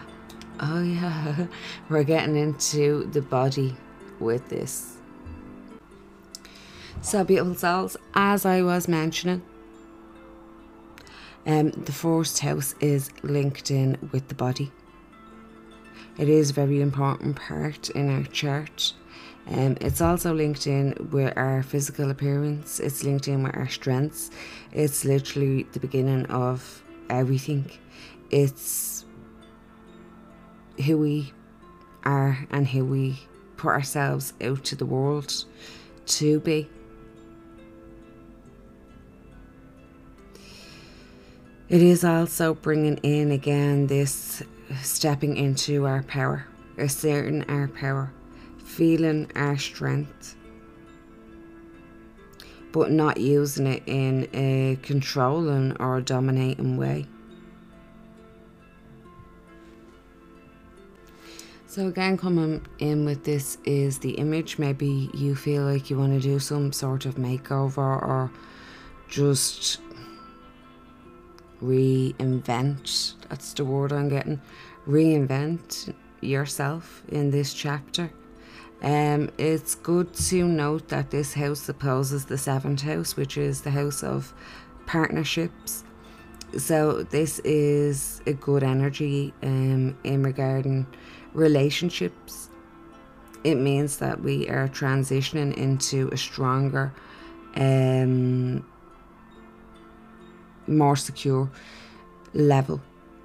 Oh, 0.62 0.82
yeah, 0.82 1.46
we're 1.88 2.04
getting 2.04 2.36
into 2.36 3.06
the 3.12 3.22
body 3.22 3.76
with 4.18 4.46
this. 4.50 4.98
So, 7.00 7.24
beautiful 7.24 7.54
souls, 7.54 7.96
as 8.14 8.44
I 8.44 8.60
was 8.60 8.86
mentioning, 8.86 9.40
um, 11.46 11.70
the 11.70 11.92
first 11.92 12.40
house 12.40 12.74
is 12.80 13.10
linked 13.22 13.70
in 13.70 13.96
with 14.12 14.28
the 14.28 14.34
body. 14.34 14.70
It 16.18 16.28
is 16.28 16.50
a 16.50 16.52
very 16.52 16.82
important 16.82 17.36
part 17.36 17.88
in 17.90 18.10
our 18.10 18.24
chart. 18.24 18.92
Um, 19.48 19.76
it's 19.80 20.00
also 20.00 20.32
linked 20.32 20.66
in 20.66 21.08
with 21.10 21.36
our 21.36 21.62
physical 21.62 22.10
appearance. 22.10 22.78
It's 22.78 23.02
linked 23.02 23.26
in 23.28 23.42
with 23.42 23.56
our 23.56 23.68
strengths. 23.68 24.30
It's 24.72 25.04
literally 25.04 25.64
the 25.72 25.80
beginning 25.80 26.26
of 26.26 26.82
everything. 27.08 27.70
It's 28.30 29.04
who 30.84 30.98
we 30.98 31.32
are 32.04 32.46
and 32.50 32.66
who 32.66 32.84
we 32.84 33.18
put 33.56 33.68
ourselves 33.70 34.32
out 34.40 34.64
to 34.64 34.76
the 34.76 34.86
world 34.86 35.44
to 36.06 36.40
be. 36.40 36.68
It 41.68 41.82
is 41.82 42.02
also 42.04 42.54
bringing 42.54 42.96
in 42.98 43.30
again 43.30 43.86
this 43.86 44.42
stepping 44.82 45.36
into 45.36 45.86
our 45.86 46.02
power, 46.02 46.46
asserting 46.78 47.44
our 47.48 47.68
power, 47.68 48.12
feeling 48.70 49.30
our 49.34 49.58
strength, 49.58 50.36
but 52.72 52.90
not 52.90 53.18
using 53.18 53.66
it 53.66 53.82
in 53.86 54.28
a 54.32 54.78
controlling 54.82 55.76
or 55.80 56.00
dominating 56.00 56.76
way. 56.76 57.04
So 61.66 61.88
again, 61.88 62.16
coming 62.16 62.66
in 62.78 63.04
with 63.04 63.24
this 63.24 63.58
is 63.64 63.98
the 63.98 64.12
image. 64.12 64.58
Maybe 64.58 65.10
you 65.14 65.34
feel 65.36 65.64
like 65.64 65.90
you 65.90 65.98
want 65.98 66.12
to 66.12 66.20
do 66.20 66.38
some 66.38 66.72
sort 66.72 67.06
of 67.06 67.16
makeover 67.16 67.78
or 67.78 68.30
just 69.08 69.80
reinvent. 71.62 73.14
That's 73.28 73.52
the 73.52 73.64
word 73.64 73.92
I'm 73.92 74.08
getting. 74.08 74.40
Reinvent 74.88 75.94
yourself 76.20 77.02
in 77.08 77.30
this 77.30 77.54
chapter. 77.54 78.10
Um, 78.82 79.30
it's 79.38 79.74
good 79.74 80.14
to 80.14 80.44
note 80.46 80.88
that 80.88 81.10
this 81.10 81.34
house 81.34 81.68
opposes 81.68 82.24
the 82.26 82.38
seventh 82.38 82.82
house, 82.82 83.16
which 83.16 83.36
is 83.36 83.62
the 83.62 83.70
house 83.70 84.02
of 84.02 84.32
partnerships 84.86 85.84
So 86.56 87.04
this 87.04 87.38
is 87.40 88.22
a 88.26 88.32
good 88.32 88.64
energy 88.64 89.32
um, 89.42 89.96
in 90.02 90.22
regarding 90.24 90.86
relationships. 91.32 92.48
It 93.44 93.54
means 93.54 93.98
that 93.98 94.20
we 94.20 94.48
are 94.48 94.68
transitioning 94.68 95.56
into 95.56 96.08
a 96.12 96.16
stronger, 96.16 96.92
um, 97.54 98.66
more 100.66 100.96
secure 100.96 101.50
level 102.34 102.80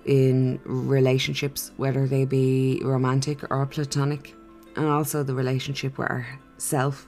in 0.06 0.60
relationships, 0.64 1.72
whether 1.78 2.08
they 2.08 2.26
be 2.26 2.80
romantic 2.84 3.44
or 3.52 3.66
platonic, 3.66 4.36
and 4.76 4.88
also 4.88 5.24
the 5.24 5.34
relationship 5.34 5.98
with 5.98 6.10
ourself. 6.10 7.08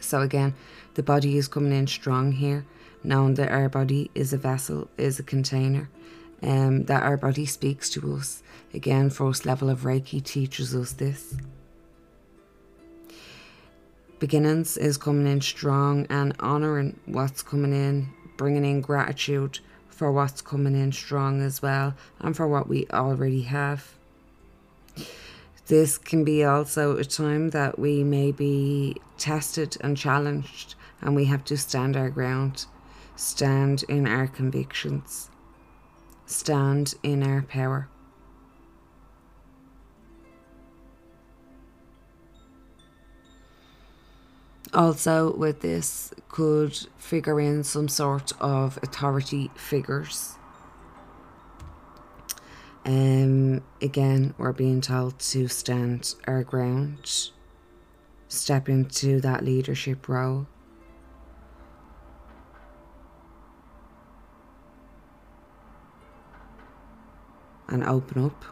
So 0.00 0.20
again, 0.20 0.54
the 0.94 1.02
body 1.02 1.36
is 1.36 1.48
coming 1.48 1.72
in 1.72 1.86
strong 1.86 2.32
here, 2.32 2.66
knowing 3.04 3.34
that 3.34 3.50
our 3.50 3.68
body 3.68 4.10
is 4.14 4.32
a 4.32 4.38
vessel, 4.38 4.88
is 4.98 5.18
a 5.18 5.22
container, 5.22 5.88
um, 6.42 6.84
that 6.84 7.02
our 7.02 7.16
body 7.16 7.46
speaks 7.46 7.88
to 7.90 8.14
us. 8.14 8.42
Again, 8.74 9.10
first 9.10 9.46
level 9.46 9.70
of 9.70 9.80
Reiki 9.82 10.22
teaches 10.22 10.74
us 10.74 10.92
this. 10.92 11.36
Beginnings 14.18 14.76
is 14.76 14.96
coming 14.96 15.28
in 15.28 15.40
strong 15.40 16.04
and 16.10 16.34
honouring 16.40 16.98
what's 17.06 17.42
coming 17.42 17.72
in, 17.72 18.08
bringing 18.36 18.64
in 18.64 18.80
gratitude 18.80 19.60
for 19.88 20.10
what's 20.10 20.42
coming 20.42 20.74
in 20.74 20.90
strong 20.90 21.40
as 21.40 21.62
well 21.62 21.94
and 22.18 22.36
for 22.36 22.48
what 22.48 22.68
we 22.68 22.86
already 22.92 23.42
have. 23.42 23.94
This 25.68 25.98
can 25.98 26.24
be 26.24 26.42
also 26.44 26.96
a 26.96 27.04
time 27.04 27.50
that 27.50 27.78
we 27.78 28.02
may 28.02 28.32
be 28.32 28.96
tested 29.18 29.76
and 29.82 29.98
challenged, 29.98 30.74
and 31.02 31.14
we 31.14 31.26
have 31.26 31.44
to 31.44 31.58
stand 31.58 31.94
our 31.94 32.08
ground, 32.08 32.64
stand 33.16 33.84
in 33.86 34.08
our 34.08 34.26
convictions, 34.26 35.28
stand 36.24 36.94
in 37.02 37.22
our 37.22 37.42
power. 37.42 37.88
also 44.74 45.34
with 45.34 45.60
this 45.60 46.12
could 46.28 46.76
figure 46.98 47.40
in 47.40 47.64
some 47.64 47.88
sort 47.88 48.32
of 48.38 48.78
authority 48.82 49.50
figures 49.56 50.37
um 52.84 53.62
again 53.82 54.34
we're 54.38 54.52
being 54.52 54.80
told 54.80 55.18
to 55.18 55.48
stand 55.48 56.14
our 56.26 56.42
ground 56.42 57.30
step 58.28 58.68
into 58.68 59.20
that 59.20 59.44
leadership 59.44 60.08
role 60.08 60.46
and 67.68 67.84
open 67.84 68.24
up 68.24 68.44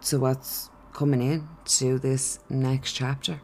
to 0.00 0.18
what's 0.18 0.70
coming 0.92 1.22
in 1.22 1.48
to 1.64 1.98
this 1.98 2.38
next 2.48 2.92
chapter 2.92 3.40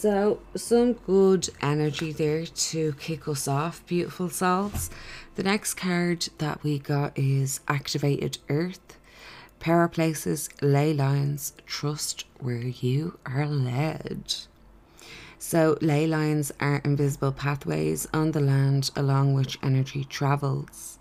So, 0.00 0.38
some 0.54 0.92
good 0.92 1.48
energy 1.60 2.12
there 2.12 2.46
to 2.46 2.92
kick 3.00 3.26
us 3.26 3.48
off, 3.48 3.84
beautiful 3.84 4.28
souls. 4.28 4.90
The 5.38 5.44
next 5.44 5.74
card 5.74 6.30
that 6.38 6.64
we 6.64 6.80
got 6.80 7.16
is 7.16 7.60
Activated 7.68 8.38
Earth. 8.48 8.98
Power 9.60 9.86
places, 9.86 10.50
ley 10.60 10.92
lines, 10.92 11.52
trust 11.64 12.24
where 12.40 12.56
you 12.66 13.20
are 13.24 13.46
led. 13.46 14.34
So, 15.38 15.78
ley 15.80 16.08
lines 16.08 16.50
are 16.58 16.82
invisible 16.84 17.30
pathways 17.30 18.08
on 18.12 18.32
the 18.32 18.40
land 18.40 18.90
along 18.96 19.34
which 19.34 19.60
energy 19.62 20.02
travels. 20.02 20.98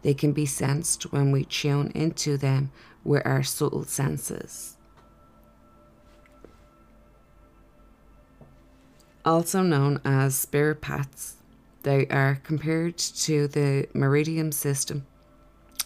They 0.00 0.14
can 0.14 0.32
be 0.32 0.46
sensed 0.46 1.12
when 1.12 1.30
we 1.30 1.44
tune 1.44 1.92
into 1.94 2.38
them 2.38 2.72
with 3.04 3.20
our 3.26 3.42
subtle 3.42 3.84
senses. 3.84 4.78
also 9.26 9.62
known 9.62 10.00
as 10.04 10.34
spirit 10.34 10.80
paths. 10.82 11.36
They 11.84 12.06
are 12.06 12.40
compared 12.42 12.96
to 12.98 13.46
the 13.46 13.86
meridian 13.92 14.52
system 14.52 15.06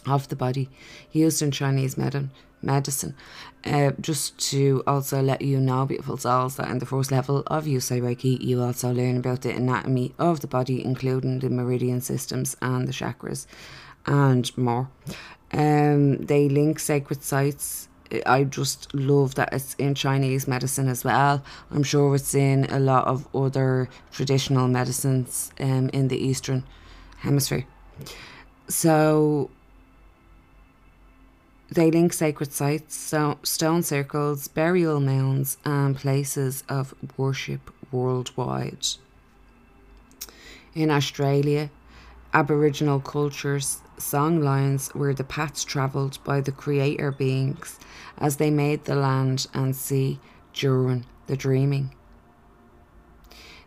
of 0.07 0.29
the 0.29 0.35
body 0.35 0.69
used 1.11 1.41
in 1.41 1.51
Chinese 1.51 1.97
medicine. 1.97 2.31
Medicine, 2.61 3.15
uh, 3.63 3.91
just 4.01 4.37
to 4.51 4.83
also 4.85 5.21
let 5.21 5.41
you 5.41 5.61
know, 5.61 5.85
beautiful 5.85 6.17
souls, 6.17 6.57
that 6.57 6.69
in 6.69 6.79
the 6.79 6.85
first 6.85 7.09
level 7.09 7.43
of 7.47 7.63
Usui 7.63 8.01
Reiki, 8.01 8.37
you 8.41 8.61
also 8.61 8.91
learn 8.91 9.15
about 9.15 9.43
the 9.43 9.51
anatomy 9.51 10.13
of 10.19 10.41
the 10.41 10.47
body, 10.47 10.83
including 10.83 11.39
the 11.39 11.49
meridian 11.49 12.01
systems 12.01 12.57
and 12.61 12.85
the 12.85 12.91
chakras, 12.91 13.45
and 14.05 14.57
more. 14.57 14.89
Um, 15.53 16.17
they 16.17 16.49
link 16.49 16.79
sacred 16.79 17.23
sites 17.23 17.88
I 18.25 18.43
just 18.43 18.93
love 18.93 19.35
that 19.35 19.53
it's 19.53 19.75
in 19.75 19.95
Chinese 19.95 20.47
medicine 20.47 20.87
as 20.87 21.03
well. 21.03 21.43
I'm 21.71 21.83
sure 21.83 22.15
it's 22.15 22.33
in 22.33 22.65
a 22.65 22.79
lot 22.79 23.05
of 23.07 23.27
other 23.35 23.89
traditional 24.11 24.67
medicines 24.67 25.51
um, 25.59 25.89
in 25.89 26.07
the 26.07 26.17
Eastern 26.17 26.63
Hemisphere. 27.19 27.65
So 28.67 29.49
they 31.71 31.91
link 31.91 32.13
sacred 32.13 32.51
sites, 32.51 32.95
so 32.95 33.37
stone 33.43 33.83
circles, 33.83 34.47
burial 34.47 34.99
mounds, 34.99 35.57
and 35.63 35.95
places 35.95 36.63
of 36.67 36.95
worship 37.15 37.71
worldwide. 37.91 38.87
In 40.73 40.89
Australia, 40.89 41.69
Aboriginal 42.33 42.99
cultures 42.99 43.79
song 43.99 44.41
lines 44.41 44.93
were 44.95 45.13
the 45.13 45.23
paths 45.23 45.63
travelled 45.63 46.23
by 46.23 46.41
the 46.41 46.51
creator 46.51 47.11
beings 47.11 47.79
as 48.17 48.37
they 48.37 48.49
made 48.49 48.85
the 48.85 48.95
land 48.95 49.47
and 49.53 49.75
sea 49.75 50.19
during 50.53 51.05
the 51.27 51.37
dreaming. 51.37 51.93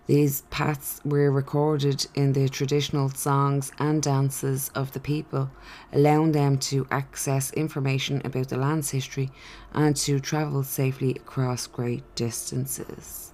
These 0.06 0.42
paths 0.50 1.00
were 1.04 1.30
recorded 1.30 2.06
in 2.14 2.32
the 2.32 2.48
traditional 2.48 3.08
songs 3.10 3.70
and 3.78 4.02
dances 4.02 4.70
of 4.74 4.92
the 4.92 5.00
people, 5.00 5.50
allowing 5.92 6.32
them 6.32 6.58
to 6.58 6.88
access 6.90 7.52
information 7.52 8.20
about 8.24 8.48
the 8.48 8.56
land's 8.56 8.90
history 8.90 9.30
and 9.72 9.96
to 9.98 10.18
travel 10.18 10.64
safely 10.64 11.12
across 11.12 11.68
great 11.68 12.02
distances. 12.16 13.32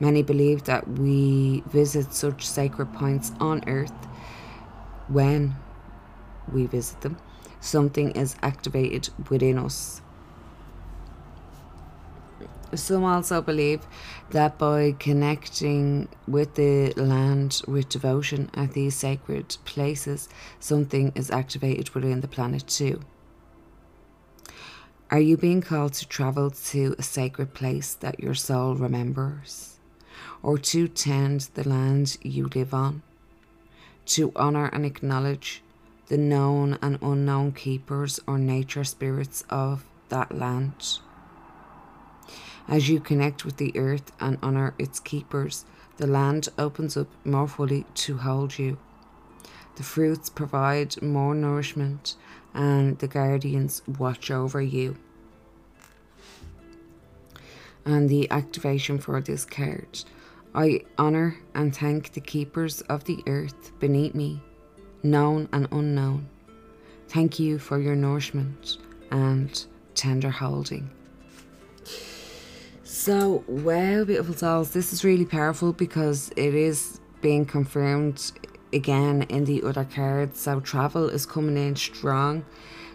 Many 0.00 0.24
believe 0.24 0.64
that 0.64 0.88
we 0.88 1.62
visit 1.66 2.12
such 2.12 2.46
sacred 2.46 2.92
points 2.92 3.30
on 3.38 3.62
earth 3.68 3.94
when 5.08 5.56
we 6.52 6.66
visit 6.66 7.00
them 7.00 7.16
something 7.64 8.10
is 8.10 8.36
activated 8.42 9.08
within 9.30 9.58
us. 9.58 10.02
Some 12.74 13.04
also 13.04 13.40
believe 13.40 13.86
that 14.30 14.58
by 14.58 14.96
connecting 14.98 16.08
with 16.26 16.54
the 16.56 16.92
land 16.94 17.62
with 17.68 17.88
devotion 17.88 18.50
at 18.54 18.72
these 18.72 18.96
sacred 18.96 19.56
places, 19.64 20.28
something 20.58 21.12
is 21.14 21.30
activated 21.30 21.90
within 21.90 22.20
the 22.20 22.28
planet 22.28 22.66
too. 22.66 23.00
Are 25.10 25.20
you 25.20 25.36
being 25.36 25.60
called 25.60 25.92
to 25.94 26.08
travel 26.08 26.50
to 26.50 26.96
a 26.98 27.02
sacred 27.02 27.54
place 27.54 27.94
that 27.94 28.18
your 28.18 28.34
soul 28.34 28.74
remembers? 28.74 29.78
Or 30.42 30.58
to 30.58 30.88
tend 30.88 31.48
the 31.54 31.68
land 31.68 32.18
you 32.22 32.48
live 32.54 32.74
on? 32.74 33.02
To 34.06 34.32
honour 34.36 34.66
and 34.66 34.84
acknowledge 34.84 35.62
the 36.08 36.18
known 36.18 36.78
and 36.82 36.98
unknown 37.00 37.52
keepers 37.52 38.20
or 38.26 38.38
nature 38.38 38.84
spirits 38.84 39.44
of 39.48 39.84
that 40.10 40.36
land. 40.36 40.98
As 42.68 42.88
you 42.88 43.00
connect 43.00 43.44
with 43.44 43.56
the 43.56 43.76
earth 43.76 44.12
and 44.20 44.38
honour 44.42 44.74
its 44.78 45.00
keepers, 45.00 45.64
the 45.96 46.06
land 46.06 46.48
opens 46.58 46.96
up 46.96 47.08
more 47.24 47.48
fully 47.48 47.86
to 47.94 48.18
hold 48.18 48.58
you. 48.58 48.78
The 49.76 49.82
fruits 49.82 50.28
provide 50.28 51.00
more 51.02 51.34
nourishment, 51.34 52.16
and 52.52 52.98
the 52.98 53.08
guardians 53.08 53.82
watch 53.98 54.30
over 54.30 54.60
you. 54.60 54.96
And 57.84 58.08
the 58.08 58.30
activation 58.30 58.98
for 58.98 59.20
this 59.20 59.44
card 59.44 60.04
I 60.54 60.82
honour 60.98 61.36
and 61.54 61.74
thank 61.74 62.12
the 62.12 62.20
keepers 62.20 62.80
of 62.82 63.04
the 63.04 63.22
earth 63.26 63.72
beneath 63.80 64.14
me 64.14 64.40
known 65.04 65.48
and 65.52 65.68
unknown. 65.70 66.28
Thank 67.08 67.38
you 67.38 67.58
for 67.58 67.78
your 67.78 67.94
nourishment 67.94 68.78
and 69.10 69.64
tender 69.94 70.30
holding. 70.30 70.90
So, 72.82 73.44
wow, 73.46 74.04
beautiful 74.04 74.34
souls, 74.34 74.70
this 74.70 74.92
is 74.92 75.04
really 75.04 75.26
powerful 75.26 75.72
because 75.72 76.30
it 76.36 76.54
is 76.54 77.00
being 77.20 77.44
confirmed 77.44 78.32
again 78.72 79.22
in 79.28 79.44
the 79.44 79.62
other 79.62 79.84
cards. 79.84 80.40
So, 80.40 80.60
travel 80.60 81.08
is 81.08 81.26
coming 81.26 81.56
in 81.56 81.76
strong. 81.76 82.44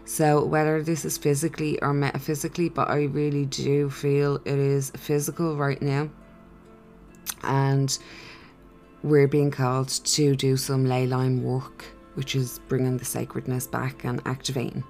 So, 0.05 0.43
whether 0.43 0.81
this 0.81 1.05
is 1.05 1.17
physically 1.17 1.79
or 1.81 1.93
metaphysically, 1.93 2.69
but 2.69 2.89
I 2.89 3.03
really 3.03 3.45
do 3.45 3.89
feel 3.89 4.37
it 4.45 4.57
is 4.57 4.91
physical 4.91 5.55
right 5.55 5.81
now. 5.81 6.09
And 7.43 7.97
we're 9.03 9.27
being 9.27 9.51
called 9.51 9.89
to 9.89 10.35
do 10.35 10.57
some 10.57 10.85
ley 10.85 11.07
line 11.07 11.43
work, 11.43 11.85
which 12.15 12.35
is 12.35 12.59
bringing 12.67 12.97
the 12.97 13.05
sacredness 13.05 13.67
back 13.67 14.03
and 14.03 14.21
activating 14.25 14.83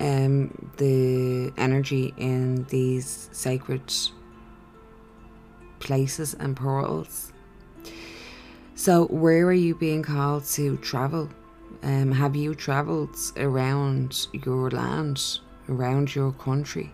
um, 0.00 0.72
the 0.78 1.52
energy 1.56 2.12
in 2.16 2.64
these 2.64 3.28
sacred 3.32 3.82
places 5.78 6.34
and 6.34 6.56
portals. 6.56 7.32
So, 8.74 9.06
where 9.06 9.46
are 9.46 9.52
you 9.52 9.74
being 9.74 10.02
called 10.02 10.44
to 10.52 10.78
travel? 10.78 11.28
Um, 11.82 12.12
have 12.12 12.34
you 12.34 12.54
travelled 12.54 13.16
around 13.36 14.26
your 14.32 14.70
land, 14.70 15.40
around 15.68 16.14
your 16.14 16.32
country? 16.32 16.90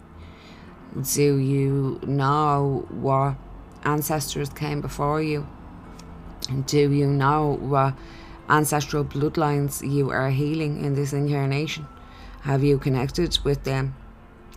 Do 1.15 1.37
you 1.37 2.01
know 2.07 2.87
what 2.91 3.37
ancestors 3.87 4.51
came 4.51 4.81
before 4.81 5.23
you? 5.23 5.47
Do 6.67 6.93
you 6.93 7.07
know 7.07 7.57
what 7.61 7.95
ancestral 8.49 9.05
bloodlines 9.05 9.89
you 9.89 10.11
are 10.11 10.31
healing 10.31 10.85
in 10.85 10.95
this 10.95 11.13
incarnation? 11.13 11.87
Have 12.43 12.63
you 12.63 12.79
connected 12.79 13.39
with 13.45 13.65
them? 13.65 13.95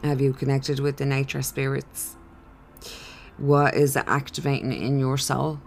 Have 0.03 0.19
you 0.21 0.33
connected 0.33 0.79
with 0.79 0.97
the 0.97 1.05
nature 1.05 1.41
spirits? 1.41 2.15
What 3.37 3.73
is 3.75 3.95
activating 3.95 4.73
in 4.73 4.99
your 4.99 5.17
soul? 5.17 5.59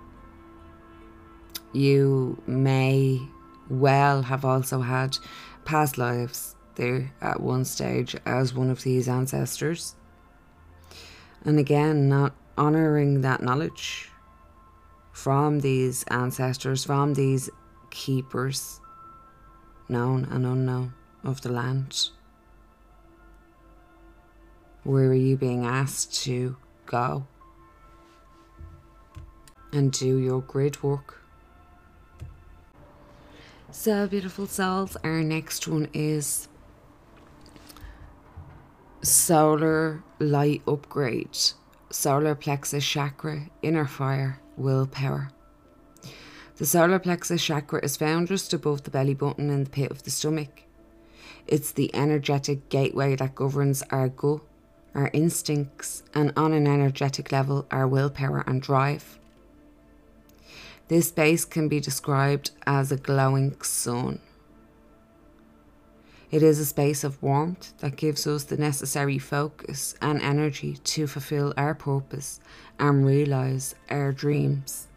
You 1.72 2.42
may 2.46 3.20
well 3.70 4.22
have 4.22 4.44
also 4.44 4.80
had 4.80 5.16
past 5.64 5.96
lives 5.96 6.54
there 6.74 7.12
at 7.20 7.40
one 7.40 7.64
stage 7.64 8.14
as 8.26 8.54
one 8.54 8.70
of 8.70 8.82
these 8.82 9.08
ancestors. 9.08 9.94
And 11.44 11.58
again, 11.58 12.08
not 12.08 12.34
honoring 12.56 13.20
that 13.22 13.42
knowledge 13.42 14.10
from 15.12 15.60
these 15.60 16.04
ancestors, 16.04 16.84
from 16.84 17.14
these 17.14 17.50
keepers, 17.90 18.80
known 19.88 20.24
and 20.30 20.46
unknown, 20.46 20.94
of 21.24 21.40
the 21.42 21.52
land. 21.52 22.10
Where 24.84 25.08
are 25.08 25.14
you 25.14 25.36
being 25.36 25.64
asked 25.64 26.14
to 26.24 26.56
go 26.86 27.26
and 29.72 29.92
do 29.92 30.16
your 30.16 30.40
grid 30.40 30.82
work? 30.82 31.22
So, 33.70 34.06
beautiful 34.06 34.46
souls, 34.46 34.96
our 35.02 35.22
next 35.22 35.66
one 35.66 35.88
is 35.94 36.48
solar 39.02 40.02
light 40.18 40.62
upgrade, 40.66 41.38
solar 41.92 42.34
plexus 42.34 42.84
chakra, 42.84 43.50
inner 43.62 43.86
fire, 43.86 44.40
willpower. 44.56 45.30
The 46.56 46.66
solar 46.66 46.98
plexus 46.98 47.42
chakra 47.42 47.84
is 47.84 47.96
found 47.96 48.28
just 48.28 48.52
above 48.52 48.84
the 48.84 48.90
belly 48.90 49.14
button 49.14 49.50
in 49.50 49.64
the 49.64 49.70
pit 49.70 49.90
of 49.90 50.02
the 50.02 50.10
stomach. 50.10 50.62
It's 51.46 51.72
the 51.72 51.94
energetic 51.94 52.68
gateway 52.68 53.16
that 53.16 53.34
governs 53.34 53.82
our 53.90 54.08
gut, 54.08 54.40
our 54.94 55.10
instincts, 55.12 56.02
and 56.14 56.32
on 56.36 56.52
an 56.52 56.66
energetic 56.66 57.32
level, 57.32 57.66
our 57.70 57.88
willpower 57.88 58.44
and 58.46 58.62
drive. 58.62 59.18
This 60.88 61.08
space 61.08 61.44
can 61.44 61.68
be 61.68 61.80
described 61.80 62.50
as 62.66 62.92
a 62.92 62.96
glowing 62.96 63.60
sun. 63.62 64.20
It 66.32 66.42
is 66.42 66.58
a 66.58 66.64
space 66.64 67.04
of 67.04 67.22
warmth 67.22 67.76
that 67.80 67.96
gives 67.96 68.26
us 68.26 68.44
the 68.44 68.56
necessary 68.56 69.18
focus 69.18 69.94
and 70.00 70.18
energy 70.22 70.78
to 70.82 71.06
fulfill 71.06 71.52
our 71.58 71.74
purpose 71.74 72.40
and 72.78 73.04
realize 73.04 73.74
our 73.90 74.12
dreams. 74.12 74.88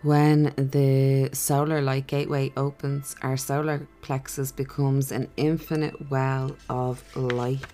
When 0.00 0.54
the 0.56 1.28
solar 1.34 1.82
light 1.82 2.06
gateway 2.06 2.52
opens, 2.56 3.14
our 3.20 3.36
solar 3.36 3.86
plexus 4.00 4.50
becomes 4.50 5.12
an 5.12 5.28
infinite 5.36 6.10
well 6.10 6.56
of 6.70 7.04
light 7.14 7.66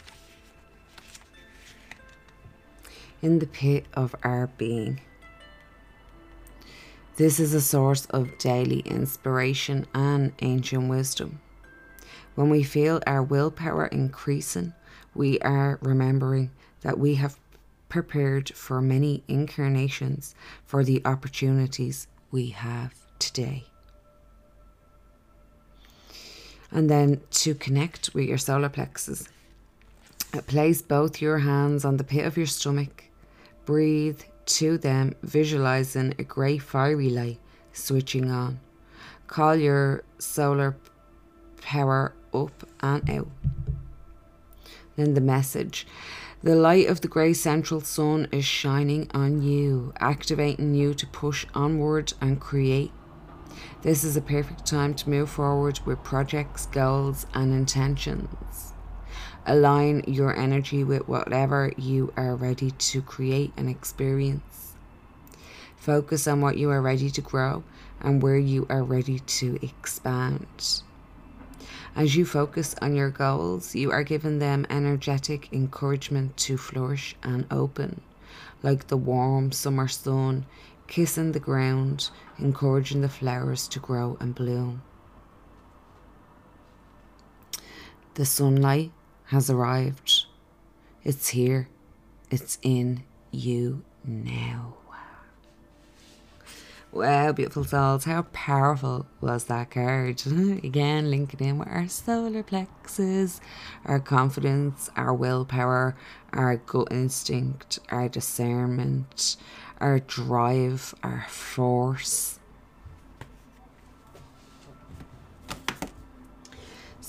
in 3.22 3.38
the 3.38 3.46
pit 3.46 3.87
of 3.94 4.16
our 4.24 4.48
being. 4.59 5.00
This 7.16 7.38
is 7.38 7.53
a 7.53 7.61
source 7.61 8.07
of 8.07 8.38
daily 8.38 8.81
inspiration 8.81 9.87
and 9.94 10.33
ancient 10.40 10.88
wisdom. 10.88 11.40
When 12.35 12.49
we 12.49 12.62
feel 12.62 13.03
our 13.07 13.23
willpower 13.23 13.87
increasing, 13.87 14.73
we 15.14 15.38
are 15.40 15.79
remembering 15.83 16.51
that 16.81 16.99
we 16.99 17.16
have 17.16 17.38
prepared 17.90 18.51
for 18.55 18.81
many 18.81 19.23
incarnations 19.29 20.35
for 20.64 20.83
the 20.85 21.03
opportunities 21.05 22.07
we 22.31 22.51
have 22.51 22.94
today. 23.18 23.64
And 26.70 26.88
then 26.88 27.20
to 27.31 27.55
connect 27.55 28.14
with 28.14 28.27
your 28.27 28.38
solar 28.38 28.68
plexus, 28.68 29.29
uh, 30.33 30.40
place 30.42 30.81
both 30.81 31.20
your 31.20 31.38
hands 31.38 31.85
on 31.85 31.96
the 31.96 32.05
pit 32.05 32.25
of 32.25 32.37
your 32.37 32.46
stomach. 32.46 33.05
Breathe 33.66 34.23
to 34.46 34.79
them, 34.79 35.14
visualizing 35.22 36.14
a 36.18 36.24
grey 36.24 36.59
fiery 36.59 37.11
light 37.11 37.38
switching 37.72 38.31
on. 38.31 38.61
Call 39.26 39.57
your 39.57 40.03
solar 40.18 40.76
power 41.61 42.14
up 42.35 42.68
and 42.81 43.09
out. 43.09 43.29
Then 44.96 45.14
the 45.14 45.20
message 45.20 45.87
the 46.42 46.57
light 46.57 46.88
of 46.88 47.03
the 47.03 47.09
grey 47.09 47.35
central 47.35 47.83
sun 47.83 48.26
is 48.33 48.46
shining 48.46 49.11
on 49.12 49.42
you, 49.42 49.92
activating 50.00 50.74
you 50.74 50.94
to 50.94 51.07
push 51.07 51.44
onward 51.55 52.14
and 52.18 52.40
create. 52.40 52.92
This 53.83 54.05
is 54.05 54.16
a 54.16 54.22
perfect 54.22 54.64
time 54.64 54.94
to 54.94 55.11
move 55.11 55.29
forward 55.29 55.81
with 55.85 56.03
projects, 56.03 56.64
goals, 56.64 57.26
and 57.35 57.53
intentions. 57.53 58.70
Align 59.46 60.05
your 60.07 60.37
energy 60.37 60.85
with 60.85 61.09
whatever 61.09 61.72
you 61.76 62.12
are 62.16 62.35
ready 62.37 62.70
to 62.70 63.03
create 63.03 63.53
and 63.57 63.68
experience. 63.68 64.74
Focus 65.76 66.26
on 66.26 66.40
what 66.40 66.59
you 66.59 66.70
are 66.70 66.83
ready 66.83 67.11
to 67.11 67.20
grow 67.20 67.64
and 68.00 68.22
where 68.22 68.37
you 68.37 68.66
are 68.68 68.83
ready 68.83 69.18
to 69.18 69.59
expand. 69.62 70.83
As 71.96 72.14
you 72.14 72.24
focus 72.24 72.74
on 72.81 72.94
your 72.94 73.11
goals, 73.11 73.74
you 73.74 73.90
are 73.90 74.05
giving 74.05 74.38
them 74.38 74.66
energetic 74.70 75.53
encouragement 75.53 76.37
to 76.38 76.57
flourish 76.57 77.16
and 77.22 77.46
open, 77.50 78.00
like 78.62 78.87
the 78.87 78.96
warm 78.96 79.53
summer 79.53 79.88
sun 79.88 80.46
kissing 80.90 81.33
the 81.33 81.40
ground, 81.40 82.11
encouraging 82.38 83.00
the 83.00 83.09
flowers 83.09 83.68
to 83.68 83.79
grow 83.79 84.16
and 84.20 84.35
bloom. 84.35 84.83
The 88.14 88.26
sunlight 88.26 88.90
has 89.31 89.49
arrived. 89.49 90.27
It's 91.05 91.29
here. 91.29 91.69
It's 92.31 92.59
in 92.62 93.05
you 93.31 93.85
now. 94.05 94.75
Wow, 96.93 97.31
beautiful 97.31 97.62
souls. 97.62 98.03
How 98.03 98.23
powerful 98.33 99.07
was 99.21 99.45
that 99.45 99.71
card? 99.71 100.21
Again, 100.27 101.09
linking 101.09 101.47
in 101.47 101.59
with 101.61 101.69
our 101.69 101.87
solar 101.87 102.43
plexus, 102.43 103.40
our 103.85 104.01
confidence, 104.01 104.90
our 104.97 105.14
willpower, 105.14 105.95
our 106.33 106.57
gut 106.57 106.88
instinct, 106.90 107.79
our 107.90 108.09
discernment, 108.09 109.37
our 109.81 110.01
drive, 110.01 110.93
our 111.05 111.27
force. 111.29 112.39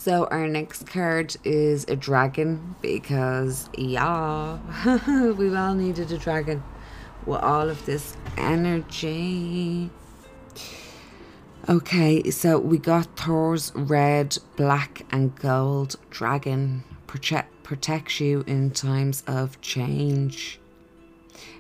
So, 0.04 0.26
our 0.32 0.48
next 0.48 0.88
card 0.88 1.36
is 1.44 1.86
a 1.88 1.96
dragon 1.96 2.76
because, 2.82 3.70
yeah, 3.78 4.58
we've 5.38 5.54
all 5.54 5.76
needed 5.76 6.12
a 6.12 6.18
dragon 6.18 6.64
with 7.28 7.40
all 7.42 7.70
of 7.70 7.86
this 7.86 8.18
energy. 8.36 9.92
Okay, 11.70 12.32
so 12.32 12.58
we 12.58 12.80
got 12.80 13.16
Thor's 13.16 13.72
red, 13.76 14.36
black, 14.56 15.06
and 15.12 15.36
gold 15.36 15.98
dragon 16.10 16.84
protect, 17.06 17.62
protects 17.62 18.20
you 18.20 18.44
in 18.48 18.72
times 18.72 19.24
of 19.28 19.62
change. 19.62 20.60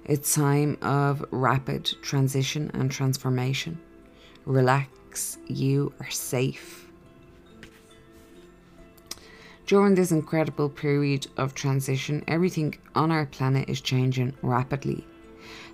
It's 0.06 0.34
time 0.34 0.80
of 0.82 1.24
rapid 1.30 1.86
transition 2.02 2.72
and 2.74 2.90
transformation. 2.90 3.80
Relax, 4.48 5.38
you 5.46 5.94
are 6.00 6.10
safe. 6.10 6.81
During 9.72 9.96
this 9.96 10.12
incredible 10.12 10.68
period 10.68 11.28
of 11.38 11.56
transition, 11.56 12.26
everything 12.28 12.76
on 12.94 13.10
our 13.10 13.26
planet 13.26 13.70
is 13.70 13.80
changing 13.80 14.34
rapidly 14.42 15.08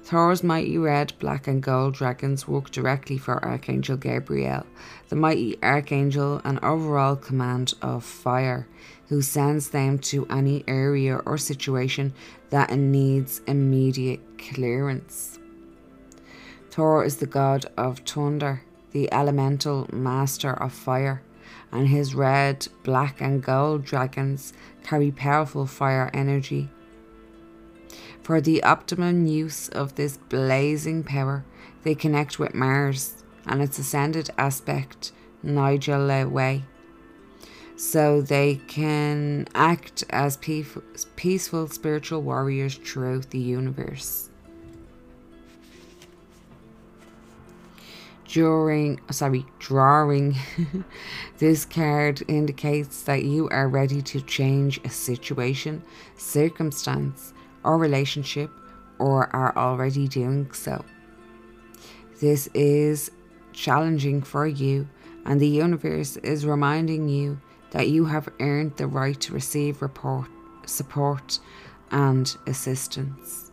Thor's 0.03 0.43
mighty 0.43 0.77
red, 0.77 1.13
black, 1.17 1.47
and 1.47 1.63
gold 1.63 1.95
dragons 1.95 2.47
work 2.47 2.69
directly 2.69 3.17
for 3.17 3.43
Archangel 3.43 3.97
Gabriel, 3.97 4.67
the 5.09 5.15
mighty 5.15 5.57
archangel 5.63 6.41
and 6.43 6.59
overall 6.63 7.15
command 7.15 7.73
of 7.81 8.03
fire, 8.03 8.67
who 9.07 9.23
sends 9.23 9.71
them 9.71 9.97
to 9.97 10.27
any 10.29 10.63
area 10.67 11.15
or 11.25 11.39
situation 11.39 12.13
that 12.51 12.69
needs 12.77 13.41
immediate 13.47 14.21
clearance. 14.37 15.39
Thor 16.69 17.03
is 17.03 17.17
the 17.17 17.25
god 17.25 17.65
of 17.75 18.01
thunder, 18.01 18.61
the 18.91 19.11
elemental 19.11 19.87
master 19.91 20.53
of 20.53 20.71
fire, 20.71 21.23
and 21.71 21.87
his 21.87 22.15
red, 22.15 22.67
black, 22.83 23.21
and 23.21 23.43
gold 23.43 23.83
dragons 23.83 24.53
carry 24.83 25.11
powerful 25.11 25.65
fire 25.65 26.09
energy. 26.13 26.69
For 28.21 28.41
the 28.41 28.63
optimum 28.63 29.25
use 29.25 29.69
of 29.69 29.95
this 29.95 30.17
blazing 30.17 31.03
power, 31.03 31.45
they 31.83 31.95
connect 31.95 32.39
with 32.39 32.53
Mars 32.53 33.23
and 33.45 33.61
its 33.61 33.79
ascended 33.79 34.29
aspect, 34.37 35.11
Nigella 35.43 36.63
so 37.77 38.21
they 38.21 38.55
can 38.67 39.47
act 39.53 40.03
as 40.09 40.35
peaceful 41.15 41.67
spiritual 41.67 42.21
warriors 42.23 42.75
throughout 42.75 43.29
the 43.29 43.39
universe. 43.39 44.29
During, 48.37 48.99
oh, 49.09 49.13
sorry, 49.13 49.47
drawing 49.57 50.35
this 51.39 51.65
card 51.65 52.21
indicates 52.27 53.01
that 53.01 53.23
you 53.23 53.49
are 53.49 53.67
ready 53.67 53.99
to 54.03 54.21
change 54.21 54.79
a 54.85 54.91
situation, 54.91 55.81
circumstance, 56.17 57.33
or 57.63 57.79
relationship, 57.79 58.51
or 58.99 59.35
are 59.35 59.57
already 59.57 60.07
doing 60.07 60.51
so. 60.51 60.85
This 62.21 62.47
is 62.53 63.09
challenging 63.53 64.21
for 64.21 64.45
you, 64.45 64.87
and 65.25 65.41
the 65.41 65.47
universe 65.47 66.17
is 66.17 66.45
reminding 66.45 67.09
you 67.09 67.41
that 67.71 67.89
you 67.89 68.05
have 68.05 68.29
earned 68.39 68.77
the 68.77 68.85
right 68.85 69.19
to 69.19 69.33
receive 69.33 69.81
report, 69.81 70.29
support 70.67 71.39
and 71.89 72.37
assistance. 72.45 73.46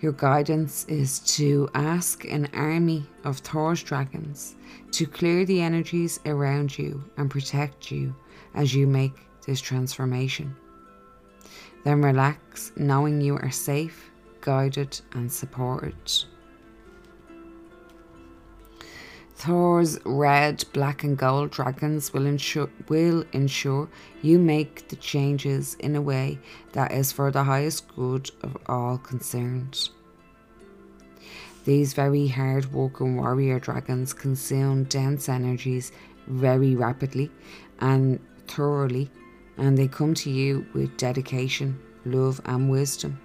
Your 0.00 0.12
guidance 0.12 0.84
is 0.84 1.18
to 1.36 1.68
ask 1.74 2.24
an 2.24 2.48
army 2.54 3.04
of 3.24 3.38
Thor's 3.38 3.82
dragons 3.82 4.54
to 4.92 5.06
clear 5.06 5.44
the 5.44 5.60
energies 5.60 6.20
around 6.24 6.78
you 6.78 7.02
and 7.16 7.28
protect 7.28 7.90
you 7.90 8.14
as 8.54 8.72
you 8.72 8.86
make 8.86 9.14
this 9.44 9.60
transformation. 9.60 10.54
Then 11.82 12.00
relax, 12.00 12.70
knowing 12.76 13.20
you 13.20 13.38
are 13.38 13.50
safe, 13.50 14.10
guided, 14.40 15.00
and 15.12 15.32
supported. 15.32 15.96
Thor's 19.38 20.00
red, 20.04 20.64
black, 20.72 21.04
and 21.04 21.16
gold 21.16 21.52
dragons 21.52 22.12
will 22.12 22.26
ensure 22.26 22.68
will 22.88 23.22
ensure 23.32 23.88
you 24.20 24.36
make 24.36 24.88
the 24.88 24.96
changes 24.96 25.76
in 25.76 25.94
a 25.94 26.02
way 26.02 26.40
that 26.72 26.90
is 26.90 27.12
for 27.12 27.30
the 27.30 27.44
highest 27.44 27.86
good 27.94 28.32
of 28.42 28.56
all 28.66 28.98
concerned. 28.98 29.90
These 31.64 31.94
very 31.94 32.26
hard 32.26 32.72
working 32.72 33.16
warrior 33.16 33.60
dragons 33.60 34.12
consume 34.12 34.84
dense 34.84 35.28
energies 35.28 35.92
very 36.26 36.74
rapidly 36.74 37.30
and 37.78 38.18
thoroughly, 38.48 39.08
and 39.56 39.78
they 39.78 39.86
come 39.86 40.14
to 40.14 40.30
you 40.30 40.66
with 40.74 40.96
dedication, 40.96 41.78
love, 42.04 42.40
and 42.44 42.68
wisdom. 42.68 43.20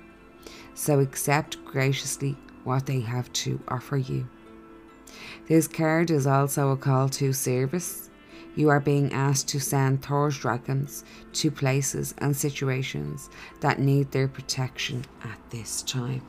So 0.75 0.99
accept 0.99 1.65
graciously 1.65 2.37
what 2.65 2.85
they 2.85 2.99
have 2.99 3.33
to 3.33 3.59
offer 3.67 3.97
you. 3.97 4.27
This 5.47 5.67
card 5.67 6.09
is 6.09 6.25
also 6.25 6.71
a 6.71 6.77
call 6.77 7.09
to 7.09 7.33
service. 7.33 8.09
You 8.55 8.69
are 8.69 8.79
being 8.79 9.11
asked 9.11 9.49
to 9.49 9.59
send 9.59 10.01
Thor's 10.03 10.37
dragons 10.37 11.03
to 11.33 11.51
places 11.51 12.13
and 12.19 12.35
situations 12.35 13.29
that 13.59 13.79
need 13.79 14.11
their 14.11 14.27
protection 14.27 15.03
at 15.23 15.39
this 15.49 15.81
time. 15.81 16.21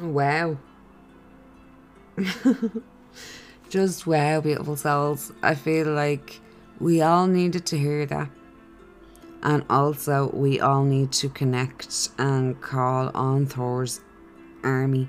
Wow. 0.00 0.56
Just 3.68 4.06
wow, 4.06 4.40
beautiful 4.40 4.76
souls. 4.76 5.32
I 5.42 5.54
feel 5.54 5.88
like 5.88 6.40
we 6.78 7.02
all 7.02 7.26
needed 7.26 7.66
to 7.66 7.78
hear 7.78 8.06
that. 8.06 8.30
And 9.42 9.64
also, 9.68 10.30
we 10.32 10.60
all 10.60 10.84
need 10.84 11.12
to 11.12 11.28
connect 11.28 12.10
and 12.18 12.60
call 12.62 13.10
on 13.14 13.46
Thor's 13.46 14.00
army 14.64 15.08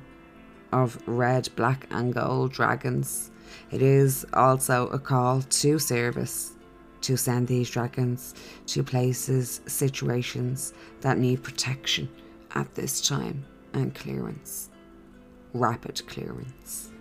of 0.71 1.01
red, 1.07 1.49
black, 1.55 1.87
and 1.91 2.13
gold 2.13 2.51
dragons. 2.51 3.31
It 3.71 3.81
is 3.81 4.25
also 4.33 4.87
a 4.87 4.99
call 4.99 5.41
to 5.41 5.79
service 5.79 6.53
to 7.01 7.15
send 7.15 7.47
these 7.47 7.69
dragons 7.69 8.33
to 8.67 8.83
places, 8.83 9.61
situations 9.65 10.73
that 11.01 11.17
need 11.17 11.43
protection 11.43 12.09
at 12.55 12.73
this 12.75 13.07
time 13.07 13.45
and 13.73 13.93
clearance. 13.93 14.69
Rapid 15.53 16.05
clearance. 16.07 16.91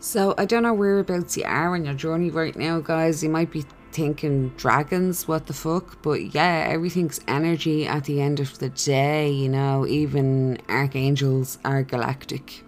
So, 0.00 0.34
I 0.36 0.46
don't 0.46 0.64
know 0.64 0.74
whereabouts 0.74 1.36
you 1.36 1.44
are 1.44 1.74
on 1.74 1.84
your 1.84 1.94
journey 1.94 2.30
right 2.30 2.56
now, 2.56 2.80
guys. 2.80 3.22
You 3.22 3.30
might 3.30 3.50
be 3.52 3.64
thinking 3.92 4.48
dragons, 4.56 5.28
what 5.28 5.46
the 5.46 5.52
fuck? 5.52 6.00
But 6.02 6.34
yeah, 6.34 6.66
everything's 6.68 7.20
energy 7.28 7.86
at 7.86 8.04
the 8.04 8.20
end 8.20 8.40
of 8.40 8.58
the 8.58 8.70
day, 8.70 9.30
you 9.30 9.48
know, 9.48 9.86
even 9.86 10.58
archangels 10.68 11.58
are 11.64 11.82
galactic. 11.82 12.64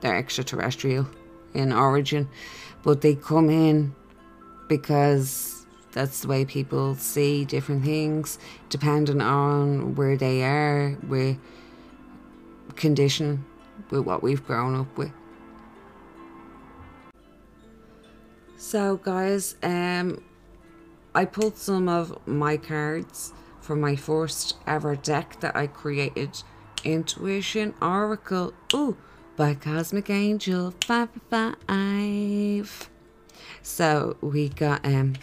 They're 0.00 0.16
extraterrestrial 0.16 1.08
in 1.54 1.72
origin, 1.72 2.28
but 2.82 3.00
they 3.00 3.14
come 3.14 3.50
in 3.50 3.94
because 4.68 5.66
that's 5.92 6.20
the 6.20 6.28
way 6.28 6.44
people 6.44 6.94
see 6.94 7.44
different 7.44 7.84
things, 7.84 8.38
depending 8.68 9.22
on 9.22 9.94
where 9.94 10.16
they 10.16 10.42
are, 10.42 10.90
where 11.06 11.38
condition 12.76 13.44
with 13.90 14.00
what 14.00 14.22
we've 14.22 14.44
grown 14.46 14.78
up 14.78 14.98
with. 14.98 15.12
So 18.58 18.96
guys, 18.96 19.54
um, 19.62 20.24
I 21.14 21.26
pulled 21.26 21.58
some 21.58 21.88
of 21.88 22.26
my 22.26 22.56
cards 22.56 23.32
from 23.60 23.80
my 23.80 23.94
first 23.96 24.56
ever 24.66 24.96
deck 24.96 25.38
that 25.40 25.54
I 25.54 25.66
created. 25.66 26.42
Intuition 26.82 27.74
Oracle, 27.82 28.54
ooh, 28.72 28.96
by 29.36 29.52
Cosmic 29.54 30.08
Angel 30.08 30.72
555. 30.84 32.88
So 33.62 34.16
we 34.20 34.48
got 34.48 34.86
um 34.86 35.16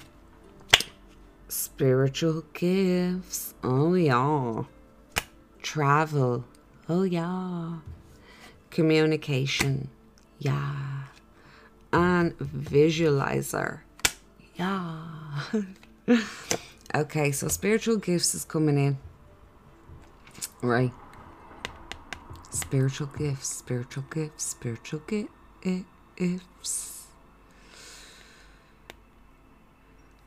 spiritual 1.47 2.43
gifts. 2.53 3.55
Oh 3.63 3.95
yeah. 3.95 4.63
Travel. 5.61 6.43
Oh 6.89 7.03
yeah. 7.03 7.77
Communication. 8.69 9.89
Yeah 10.39 11.02
and 11.93 12.37
visualizer. 12.39 13.81
Yeah. 14.55 15.05
okay, 16.95 17.31
so 17.31 17.47
spiritual 17.47 17.97
gifts 17.97 18.35
is 18.35 18.43
coming 18.43 18.77
in. 18.77 18.97
Right. 20.61 20.91
Spiritual 22.49 23.07
gifts, 23.07 23.47
spiritual 23.47 24.03
gifts, 24.11 24.43
spiritual 24.43 25.01
gifts. 25.07 25.27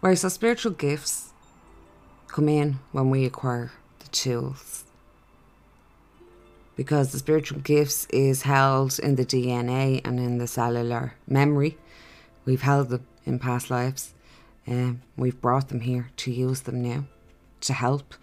Right, 0.02 0.18
so 0.18 0.28
spiritual 0.28 0.72
gifts 0.72 1.32
come 2.28 2.48
in 2.48 2.78
when 2.92 3.10
we 3.10 3.24
acquire 3.24 3.72
the 3.98 4.08
tools 4.08 4.75
because 6.76 7.10
the 7.10 7.18
spiritual 7.18 7.60
gifts 7.60 8.06
is 8.10 8.42
held 8.42 8.98
in 8.98 9.16
the 9.16 9.24
DNA 9.24 10.00
and 10.04 10.20
in 10.20 10.38
the 10.38 10.46
cellular 10.46 11.14
memory. 11.26 11.78
We've 12.44 12.62
held 12.62 12.90
them 12.90 13.06
in 13.24 13.38
past 13.38 13.70
lives. 13.70 14.14
Um, 14.68 15.02
we've 15.16 15.40
brought 15.40 15.68
them 15.68 15.80
here 15.80 16.10
to 16.16 16.30
use 16.30 16.60
them 16.60 16.82
now 16.82 17.04
to 17.62 17.72
help 17.72 18.14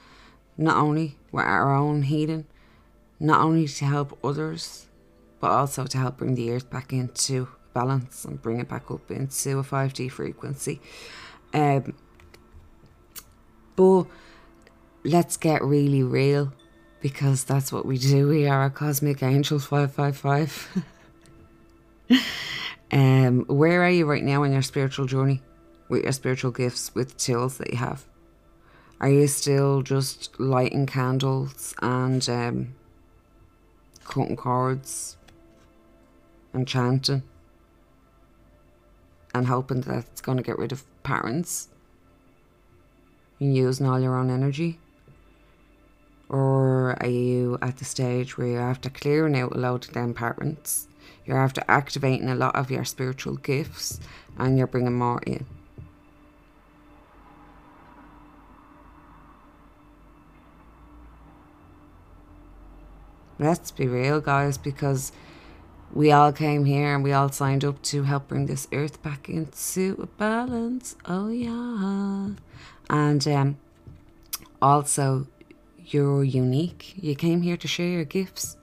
not 0.57 0.77
only 0.77 1.17
with 1.31 1.45
our 1.45 1.73
own 1.73 2.03
healing, 2.03 2.45
not 3.19 3.41
only 3.41 3.67
to 3.67 3.85
help 3.85 4.17
others, 4.23 4.87
but 5.39 5.49
also 5.49 5.85
to 5.85 5.97
help 5.97 6.17
bring 6.17 6.35
the 6.35 6.51
earth 6.51 6.69
back 6.69 6.93
into 6.93 7.47
balance 7.73 8.23
and 8.23 8.41
bring 8.41 8.59
it 8.59 8.69
back 8.69 8.91
up 8.91 9.09
into 9.09 9.57
a 9.57 9.63
5D 9.63 10.11
frequency. 10.11 10.79
Um, 11.53 11.95
but 13.75 14.05
let's 15.03 15.37
get 15.37 15.63
really 15.63 16.03
real 16.03 16.53
because 17.03 17.43
that's 17.43 17.71
what 17.73 17.85
we 17.85 17.97
do. 17.97 18.29
We 18.29 18.47
are 18.47 18.63
a 18.63 18.69
cosmic 18.69 19.21
angels 19.21 19.65
555. 19.65 20.83
um, 22.93 23.41
where 23.41 23.83
are 23.83 23.89
you 23.89 24.05
right 24.05 24.23
now 24.23 24.43
in 24.43 24.53
your 24.53 24.61
spiritual 24.61 25.05
journey 25.05 25.41
with 25.89 26.03
your 26.03 26.13
spiritual 26.13 26.51
gifts, 26.51 26.95
with 26.95 27.17
tools 27.17 27.57
that 27.57 27.71
you 27.71 27.77
have? 27.77 28.05
Are 29.01 29.09
you 29.09 29.27
still 29.27 29.81
just 29.81 30.39
lighting 30.39 30.85
candles 30.85 31.75
and 31.81 32.27
um, 32.29 32.73
cutting 34.05 34.37
cards 34.37 35.17
and 36.53 36.65
chanting 36.65 37.23
and 39.35 39.47
hoping 39.47 39.81
that 39.81 40.05
it's 40.09 40.21
going 40.21 40.37
to 40.37 40.43
get 40.43 40.57
rid 40.57 40.71
of 40.71 40.85
parents 41.03 41.67
and 43.41 43.53
using 43.53 43.87
all 43.87 43.99
your 43.99 44.15
own 44.15 44.29
energy? 44.29 44.79
Or 46.33 46.97
are 46.99 47.09
you 47.09 47.59
at 47.61 47.77
the 47.77 47.85
stage 47.85 48.39
where 48.39 48.47
you're 48.47 48.59
after 48.59 48.89
clearing 48.89 49.37
out 49.37 49.55
a 49.55 49.59
load 49.59 49.85
of 49.85 49.93
them 49.93 50.15
patterns? 50.15 50.87
You're 51.27 51.37
after 51.37 51.63
activating 51.67 52.27
a 52.27 52.33
lot 52.33 52.55
of 52.55 52.71
your 52.71 52.85
spiritual 52.85 53.35
gifts 53.35 53.99
and 54.35 54.57
you're 54.57 54.65
bringing 54.65 54.95
more 54.95 55.21
in. 55.27 55.45
Let's 63.37 63.69
be 63.69 63.87
real, 63.87 64.19
guys, 64.19 64.57
because 64.57 65.11
we 65.93 66.11
all 66.11 66.31
came 66.31 66.65
here 66.65 66.95
and 66.95 67.03
we 67.03 67.13
all 67.13 67.29
signed 67.29 67.63
up 67.63 67.79
to 67.83 68.03
help 68.03 68.29
bring 68.29 68.47
this 68.47 68.67
earth 68.71 69.03
back 69.03 69.29
into 69.29 69.99
a 70.01 70.07
balance. 70.07 70.95
Oh, 71.05 71.29
yeah. 71.29 72.29
And 72.89 73.27
um, 73.27 73.57
also, 74.59 75.27
you're 75.93 76.23
unique. 76.23 76.93
You 76.95 77.15
came 77.15 77.41
here 77.41 77.57
to 77.57 77.67
share 77.67 77.87
your 77.87 78.05
gifts. 78.05 78.57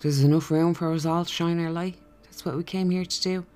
There's 0.00 0.20
enough 0.20 0.50
room 0.50 0.74
for 0.74 0.92
us 0.92 1.04
all 1.04 1.24
to 1.24 1.30
shine 1.30 1.58
our 1.58 1.70
light. 1.70 1.96
That's 2.24 2.44
what 2.44 2.56
we 2.56 2.62
came 2.62 2.90
here 2.90 3.04
to 3.04 3.22
do. 3.22 3.46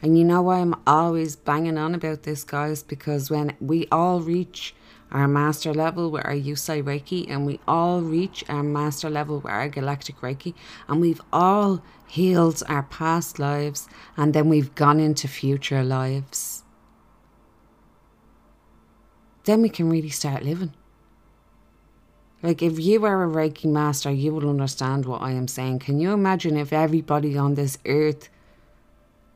And 0.00 0.18
you 0.18 0.24
know 0.24 0.42
why 0.42 0.58
I'm 0.58 0.74
always 0.86 1.36
banging 1.36 1.78
on 1.78 1.94
about 1.94 2.22
this, 2.24 2.42
guys? 2.44 2.82
Because 2.82 3.30
when 3.30 3.54
we 3.60 3.86
all 3.92 4.20
reach 4.20 4.74
our 5.12 5.28
master 5.28 5.74
level 5.74 6.10
with 6.10 6.24
our 6.24 6.32
Usui 6.32 6.82
Reiki, 6.82 7.28
and 7.28 7.46
we 7.46 7.60
all 7.68 8.00
reach 8.00 8.42
our 8.48 8.62
master 8.62 9.10
level 9.10 9.36
with 9.40 9.52
our 9.52 9.68
Galactic 9.68 10.16
Reiki, 10.20 10.54
and 10.88 11.00
we've 11.00 11.20
all 11.32 11.84
healed 12.08 12.62
our 12.68 12.82
past 12.84 13.38
lives, 13.38 13.88
and 14.16 14.32
then 14.32 14.48
we've 14.48 14.74
gone 14.74 14.98
into 14.98 15.28
future 15.28 15.84
lives, 15.84 16.64
then 19.44 19.60
we 19.60 19.68
can 19.68 19.90
really 19.90 20.08
start 20.08 20.42
living. 20.42 20.72
Like, 22.42 22.60
if 22.62 22.78
you 22.78 23.04
are 23.04 23.22
a 23.22 23.28
Reiki 23.28 23.66
master, 23.66 24.10
you 24.10 24.34
will 24.34 24.50
understand 24.50 25.06
what 25.06 25.22
I 25.22 25.30
am 25.30 25.46
saying. 25.46 25.78
Can 25.78 26.00
you 26.00 26.12
imagine 26.12 26.56
if 26.56 26.72
everybody 26.72 27.38
on 27.38 27.54
this 27.54 27.78
earth 27.86 28.28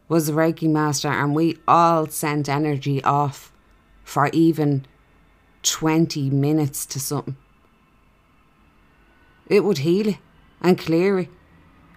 was 0.08 0.28
a 0.28 0.32
Reiki 0.32 0.68
master 0.68 1.08
and 1.08 1.34
we 1.34 1.58
all 1.66 2.06
sent 2.06 2.48
energy 2.48 3.02
off 3.04 3.52
for 4.04 4.28
even 4.32 4.86
20 5.62 6.30
minutes 6.30 6.86
to 6.86 7.00
something. 7.00 7.36
It 9.48 9.64
would 9.64 9.78
heal 9.78 10.08
it 10.08 10.18
and 10.60 10.78
clear 10.78 11.18
it 11.18 11.28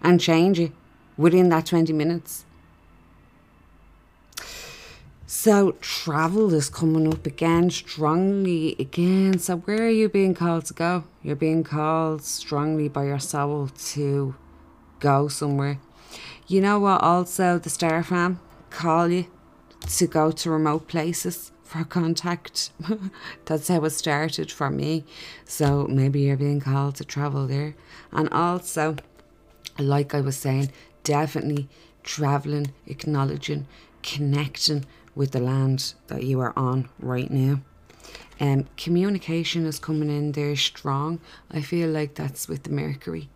and 0.02 0.19
change 0.19 0.60
it 0.60 0.72
within 1.17 1.50
that 1.50 1.67
20 1.67 1.93
minutes. 1.93 2.45
So, 5.31 5.73
travel 5.73 6.51
is 6.55 6.71
coming 6.71 7.07
up 7.07 7.27
again 7.27 7.69
strongly 7.69 8.75
again. 8.79 9.37
So, 9.37 9.57
where 9.57 9.83
are 9.83 9.87
you 9.87 10.09
being 10.09 10.33
called 10.33 10.65
to 10.65 10.73
go? 10.73 11.03
You're 11.21 11.35
being 11.35 11.63
called 11.63 12.23
strongly 12.23 12.87
by 12.89 13.05
your 13.05 13.19
soul 13.19 13.67
to 13.67 14.33
go 14.99 15.27
somewhere. 15.27 15.77
You 16.47 16.61
know 16.61 16.79
what? 16.79 17.01
Also, 17.01 17.59
the 17.59 17.69
Star 17.69 18.01
Fam 18.01 18.39
call 18.71 19.09
you 19.09 19.27
to 19.97 20.07
go 20.07 20.31
to 20.31 20.49
remote 20.49 20.87
places 20.87 21.51
for 21.63 21.83
contact. 21.83 22.71
That's 23.45 23.67
how 23.67 23.85
it 23.85 23.91
started 23.91 24.51
for 24.51 24.71
me. 24.71 25.03
So 25.45 25.85
maybe 25.85 26.21
you're 26.21 26.37
being 26.37 26.59
called 26.59 26.95
to 26.95 27.05
travel 27.05 27.45
there. 27.45 27.75
And 28.11 28.29
also, 28.29 28.95
like 29.77 30.15
I 30.15 30.21
was 30.21 30.37
saying, 30.37 30.71
definitely 31.03 31.69
traveling, 32.01 32.73
acknowledging, 32.87 33.67
connecting 34.01 34.85
with 35.19 35.32
the 35.32 35.39
land 35.41 35.95
that 36.08 36.23
you 36.23 36.39
are 36.39 36.53
on 36.55 36.88
right 36.97 37.29
now. 37.29 37.60
Um, 38.39 38.67
communication 38.77 39.65
is 39.65 39.77
coming 39.77 40.10
in 40.10 40.32
there 40.32 40.55
strong. 40.55 41.19
I 41.51 41.60
feel 41.60 41.89
like 41.89 42.15
that's 42.15 42.47
with 42.47 42.63
the 42.63 42.69
Mercury 42.69 43.27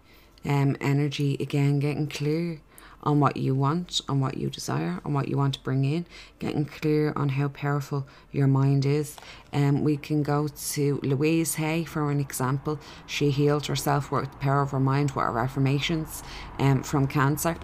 um, 0.46 0.78
energy 0.80 1.36
again 1.42 1.80
getting 1.80 2.08
clear 2.08 2.62
on 3.04 3.20
what 3.20 3.36
you 3.36 3.54
want, 3.54 4.00
on 4.08 4.22
what 4.22 4.38
you 4.38 4.50
desire, 4.50 5.02
on 5.04 5.14
what 5.14 5.28
you 5.28 5.36
want 5.36 5.56
to 5.56 5.60
bring 5.60 5.84
in, 5.84 6.06
getting 6.40 6.64
clear 6.64 7.12
on 7.18 7.28
how 7.28 7.50
powerful 7.50 8.08
your 8.32 8.48
mind 8.48 8.86
is. 8.86 9.18
And 9.52 9.80
um, 9.80 9.84
we 9.84 9.98
can 9.98 10.24
go 10.24 10.48
to 10.48 11.02
Louise 11.04 11.56
Hay 11.56 11.84
for 11.84 12.10
an 12.10 12.22
example. 12.22 12.80
She 13.06 13.30
healed 13.30 13.66
herself 13.66 14.10
with 14.10 14.32
the 14.32 14.38
power 14.38 14.62
of 14.62 14.72
her 14.72 14.80
mind 14.80 15.12
with 15.12 15.26
her 15.26 15.38
affirmations 15.38 16.24
um, 16.60 16.82
from 16.82 17.08
cancer. 17.08 17.58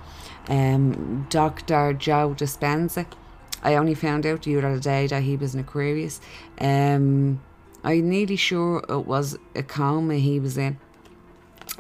Um, 0.50 1.26
Dr. 1.30 1.94
Joe 1.94 2.36
Dispenza, 2.38 3.06
I 3.64 3.76
only 3.76 3.96
found 3.96 4.26
out 4.26 4.44
the 4.44 4.58
other 4.58 4.80
day 4.80 5.08
that 5.08 5.24
he 5.24 5.36
was 5.36 5.54
an 5.54 5.62
Aquarius. 5.62 6.22
Um, 6.60 7.42
I'm 7.84 8.10
nearly 8.10 8.36
sure 8.36 8.84
it 8.90 9.06
was 9.06 9.38
a 9.56 9.64
coma 9.64 10.16
he 10.16 10.40
was 10.40 10.58
in 10.58 10.78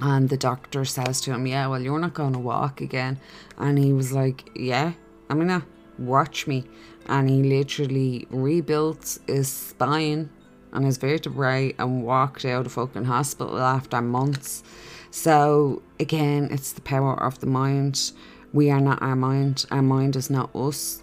and 0.02 0.30
the 0.30 0.38
doctor 0.38 0.86
says 0.86 1.22
to 1.22 1.34
him, 1.34 1.46
Yeah, 1.46 1.68
well, 1.68 1.82
you're 1.82 2.00
not 2.00 2.14
going 2.14 2.34
to 2.34 2.40
walk 2.40 2.82
again. 2.82 3.20
And 3.58 3.78
he 3.78 3.94
was 3.94 4.12
like, 4.12 4.50
Yeah, 4.56 4.94
I'm 5.30 5.38
going 5.38 5.62
to 5.62 5.66
watch 5.98 6.48
me. 6.48 6.66
And 7.08 7.30
he 7.30 7.44
literally 7.44 8.28
rebuilt 8.30 9.20
his 9.28 9.52
spine 9.52 10.30
and 10.72 10.86
his 10.86 10.98
vertebrae 10.98 11.74
and 11.80 12.04
walked 12.04 12.46
out 12.46 12.66
of 12.66 12.74
fucking 12.74 13.06
hospital 13.06 13.60
after 13.60 14.02
months. 14.02 14.64
So, 15.12 15.82
again, 16.00 16.50
it's 16.52 16.72
the 16.72 16.82
power 16.82 17.22
of 17.22 17.40
the 17.40 17.48
mind. 17.48 18.12
We 18.54 18.70
are 18.70 18.80
not 18.80 19.02
our 19.02 19.16
mind, 19.16 19.66
our 19.72 19.82
mind 19.82 20.16
is 20.16 20.30
not 20.30 20.56
us. 20.56 21.02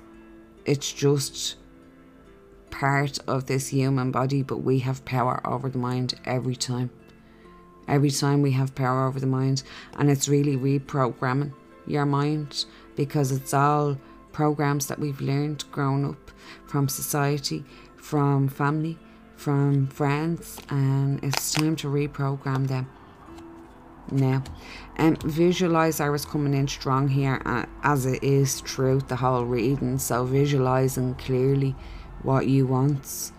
It's 0.67 0.93
just 0.93 1.57
part 2.71 3.19
of 3.27 3.47
this 3.47 3.69
human 3.69 4.11
body, 4.11 4.43
but 4.43 4.59
we 4.59 4.81
have 4.81 5.05
power 5.07 5.41
over 5.47 5.71
the 5.71 5.79
mind 5.79 6.15
every 6.27 6.57
time 6.57 6.91
every 7.89 8.11
time 8.11 8.43
we 8.43 8.53
have 8.53 8.75
power 8.75 9.07
over 9.07 9.21
the 9.21 9.27
mind. 9.27 9.63
And 9.99 10.11
it's 10.11 10.29
really 10.29 10.57
reprogramming 10.57 11.53
your 11.87 12.07
mind 12.07 12.65
because 12.95 13.33
it's 13.33 13.55
all 13.55 13.99
programs 14.33 14.87
that 14.87 14.99
we've 14.99 15.21
learned 15.21 15.65
growing 15.73 16.05
up 16.05 16.31
from 16.67 16.89
society, 16.89 17.65
from 17.97 18.49
family, 18.49 18.99
from 19.37 19.87
friends, 19.89 20.59
and 20.71 21.23
it's 21.23 21.53
time 21.53 21.77
to 21.77 21.89
reprogram 21.89 22.67
them 22.67 22.89
now. 24.11 24.43
And 24.97 25.23
um, 25.23 25.31
visualizer 25.31 26.15
is 26.15 26.25
coming 26.25 26.55
in 26.55 26.69
strong 26.69 27.09
here, 27.09 27.43
uh, 27.45 27.67
as 27.83 28.07
it 28.07 28.23
is 28.23 28.61
throughout 28.61 29.09
the 29.09 29.17
whole 29.17 29.45
reading. 29.45 29.99
So 29.99 30.25
visualizing 30.25 31.15
clearly 31.17 31.75
what 32.23 32.47
you 32.47 32.67
want 32.67 33.33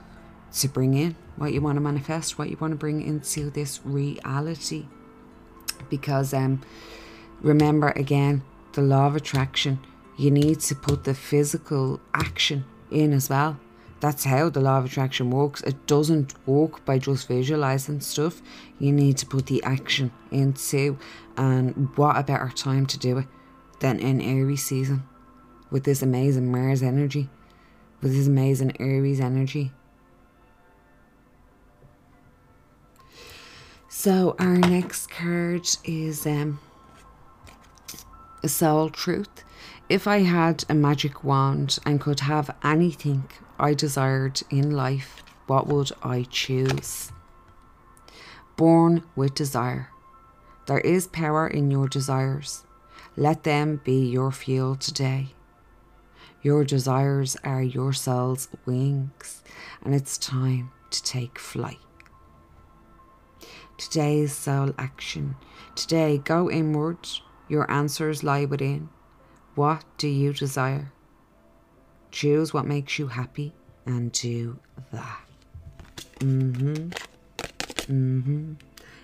to 0.53 0.67
bring 0.67 0.93
in 0.93 1.15
what 1.37 1.53
you 1.53 1.61
want 1.61 1.77
to 1.77 1.81
manifest, 1.81 2.37
what 2.37 2.49
you 2.49 2.57
want 2.59 2.71
to 2.71 2.77
bring 2.77 3.01
into 3.01 3.49
this 3.49 3.79
reality. 3.85 4.85
Because 5.89 6.33
um, 6.33 6.61
remember 7.41 7.89
again, 7.91 8.43
the 8.73 8.81
law 8.81 9.07
of 9.07 9.15
attraction, 9.15 9.79
you 10.17 10.31
need 10.31 10.59
to 10.61 10.75
put 10.75 11.03
the 11.03 11.13
physical 11.13 12.01
action 12.13 12.65
in 12.91 13.13
as 13.13 13.29
well. 13.29 13.59
That's 13.99 14.25
how 14.25 14.49
the 14.49 14.61
law 14.61 14.77
of 14.77 14.85
attraction 14.85 15.31
works. 15.31 15.61
It 15.61 15.87
doesn't 15.87 16.35
work 16.47 16.85
by 16.85 16.99
just 16.99 17.27
visualizing 17.27 18.01
stuff. 18.01 18.41
You 18.79 18.91
need 18.91 19.17
to 19.17 19.25
put 19.25 19.47
the 19.47 19.63
action 19.63 20.11
into. 20.31 20.97
And 21.35 21.89
what 21.97 22.17
a 22.17 22.23
better 22.23 22.49
time 22.49 22.85
to 22.87 22.99
do 22.99 23.17
it 23.17 23.25
than 23.79 23.99
in 23.99 24.21
Aries 24.21 24.63
season 24.63 25.03
with 25.71 25.83
this 25.83 26.01
amazing 26.01 26.51
Mars 26.51 26.83
energy, 26.83 27.29
with 28.01 28.13
this 28.13 28.27
amazing 28.27 28.79
Aries 28.79 29.19
energy. 29.19 29.71
So 33.89 34.35
our 34.37 34.57
next 34.57 35.09
card 35.09 35.67
is 35.83 36.27
um, 36.27 36.59
a 38.43 38.47
soul 38.47 38.91
truth. 38.91 39.43
If 39.89 40.07
I 40.07 40.19
had 40.19 40.65
a 40.69 40.75
magic 40.75 41.23
wand 41.23 41.79
and 41.83 41.99
could 41.99 42.19
have 42.19 42.55
anything 42.63 43.27
I 43.59 43.73
desired 43.73 44.41
in 44.49 44.71
life, 44.71 45.23
what 45.47 45.67
would 45.67 45.91
I 46.03 46.25
choose? 46.29 47.11
Born 48.55 49.03
with 49.15 49.33
desire. 49.33 49.89
There 50.67 50.79
is 50.79 51.07
power 51.07 51.47
in 51.47 51.71
your 51.71 51.87
desires. 51.87 52.65
Let 53.15 53.43
them 53.43 53.81
be 53.83 54.05
your 54.05 54.31
fuel 54.31 54.75
today. 54.75 55.29
Your 56.41 56.63
desires 56.63 57.35
are 57.43 57.63
your 57.63 57.93
soul's 57.93 58.47
wings, 58.65 59.43
and 59.83 59.95
it's 59.95 60.17
time 60.17 60.71
to 60.91 61.03
take 61.03 61.39
flight. 61.39 61.79
Today's 63.77 64.33
soul 64.33 64.73
action. 64.77 65.35
Today, 65.75 66.19
go 66.19 66.49
inward. 66.49 67.07
Your 67.47 67.69
answers 67.71 68.23
lie 68.23 68.45
within. 68.45 68.89
What 69.55 69.83
do 69.97 70.07
you 70.07 70.33
desire? 70.33 70.91
Choose 72.11 72.53
what 72.53 72.65
makes 72.65 72.97
you 72.97 73.07
happy 73.07 73.53
and 73.85 74.11
do 74.11 74.59
that. 74.91 75.21
Mm-hmm. 76.19 76.89
Mm-hmm. 77.91 78.53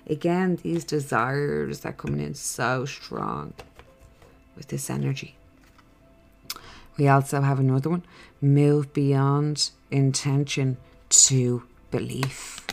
Again, 0.07 0.59
these 0.61 0.83
desires 0.83 1.85
are 1.85 1.93
coming 1.93 2.19
in 2.19 2.33
so 2.33 2.85
strong 2.85 3.53
with 4.55 4.67
this 4.67 4.89
energy. 4.89 5.35
We 6.97 7.07
also 7.07 7.41
have 7.41 7.59
another 7.59 7.89
one. 7.89 8.03
Move 8.41 8.93
beyond 8.93 9.71
intention 9.89 10.77
to 11.09 11.63
belief 11.91 12.63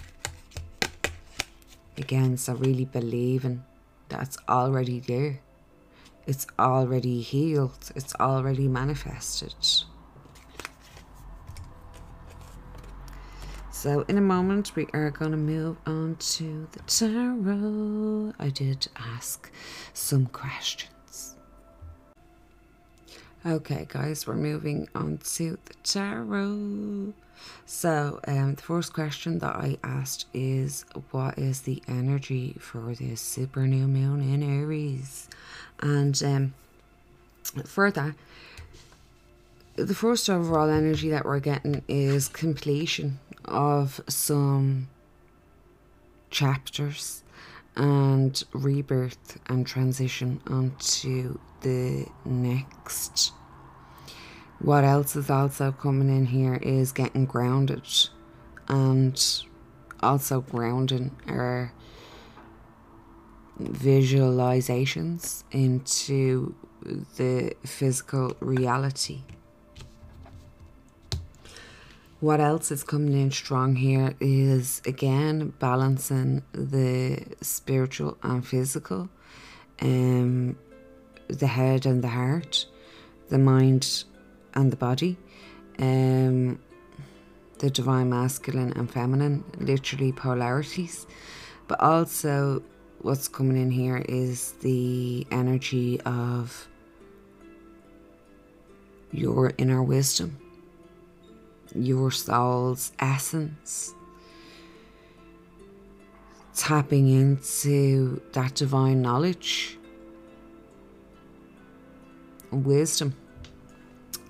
Again, 2.00 2.38
so 2.38 2.54
really 2.54 2.86
believing 2.86 3.62
that's 4.08 4.38
already 4.48 5.00
there. 5.00 5.40
It's 6.26 6.46
already 6.58 7.20
healed. 7.20 7.90
It's 7.94 8.14
already 8.14 8.68
manifested. 8.68 9.54
So, 13.82 14.04
in 14.08 14.18
a 14.18 14.20
moment, 14.20 14.76
we 14.76 14.88
are 14.92 15.10
going 15.10 15.30
to 15.30 15.38
move 15.38 15.78
on 15.86 16.16
to 16.16 16.68
the 16.72 16.80
tarot. 16.80 18.34
I 18.38 18.50
did 18.50 18.86
ask 18.94 19.50
some 19.94 20.26
questions. 20.26 21.34
Okay, 23.46 23.86
guys, 23.88 24.26
we're 24.26 24.34
moving 24.34 24.86
on 24.94 25.16
to 25.36 25.58
the 25.64 25.74
tarot. 25.82 27.14
So, 27.64 28.20
um, 28.28 28.56
the 28.56 28.60
first 28.60 28.92
question 28.92 29.38
that 29.38 29.56
I 29.56 29.78
asked 29.82 30.26
is 30.34 30.84
What 31.10 31.38
is 31.38 31.62
the 31.62 31.82
energy 31.88 32.56
for 32.60 32.94
this 32.94 33.22
super 33.22 33.66
new 33.66 33.88
moon 33.88 34.20
in 34.20 34.42
Aries? 34.42 35.26
And 35.78 36.22
um, 36.22 36.54
for 37.64 37.90
that, 37.90 38.14
the 39.84 39.94
first 39.94 40.28
overall 40.28 40.68
energy 40.68 41.10
that 41.10 41.24
we're 41.24 41.40
getting 41.40 41.82
is 41.88 42.28
completion 42.28 43.18
of 43.44 44.00
some 44.08 44.88
chapters 46.30 47.22
and 47.76 48.42
rebirth 48.52 49.38
and 49.46 49.66
transition 49.66 50.40
onto 50.46 51.38
the 51.62 52.06
next. 52.24 53.32
What 54.58 54.84
else 54.84 55.16
is 55.16 55.30
also 55.30 55.72
coming 55.72 56.08
in 56.08 56.26
here 56.26 56.56
is 56.56 56.92
getting 56.92 57.24
grounded 57.24 57.88
and 58.68 59.18
also 60.02 60.42
grounding 60.42 61.16
our 61.26 61.72
visualizations 63.58 65.44
into 65.50 66.54
the 67.16 67.54
physical 67.64 68.36
reality. 68.40 69.22
What 72.20 72.38
else 72.38 72.70
is 72.70 72.84
coming 72.84 73.14
in 73.18 73.30
strong 73.30 73.76
here 73.76 74.12
is 74.20 74.82
again 74.84 75.54
balancing 75.58 76.42
the 76.52 77.24
spiritual 77.40 78.18
and 78.22 78.46
physical, 78.46 79.08
um, 79.80 80.58
the 81.28 81.46
head 81.46 81.86
and 81.86 82.04
the 82.04 82.08
heart, 82.08 82.66
the 83.30 83.38
mind 83.38 84.04
and 84.52 84.70
the 84.70 84.76
body, 84.76 85.16
um, 85.78 86.58
the 87.58 87.70
divine 87.70 88.10
masculine 88.10 88.74
and 88.74 88.92
feminine, 88.92 89.42
literally 89.56 90.12
polarities. 90.12 91.06
But 91.68 91.80
also, 91.80 92.62
what's 93.00 93.28
coming 93.28 93.56
in 93.56 93.70
here 93.70 94.04
is 94.06 94.52
the 94.60 95.26
energy 95.30 95.98
of 96.02 96.68
your 99.10 99.54
inner 99.56 99.82
wisdom 99.82 100.36
your 101.74 102.10
soul's 102.10 102.92
essence. 102.98 103.94
Tapping 106.54 107.08
into 107.08 108.20
that 108.32 108.54
divine 108.54 109.00
knowledge, 109.00 109.78
wisdom. 112.50 113.14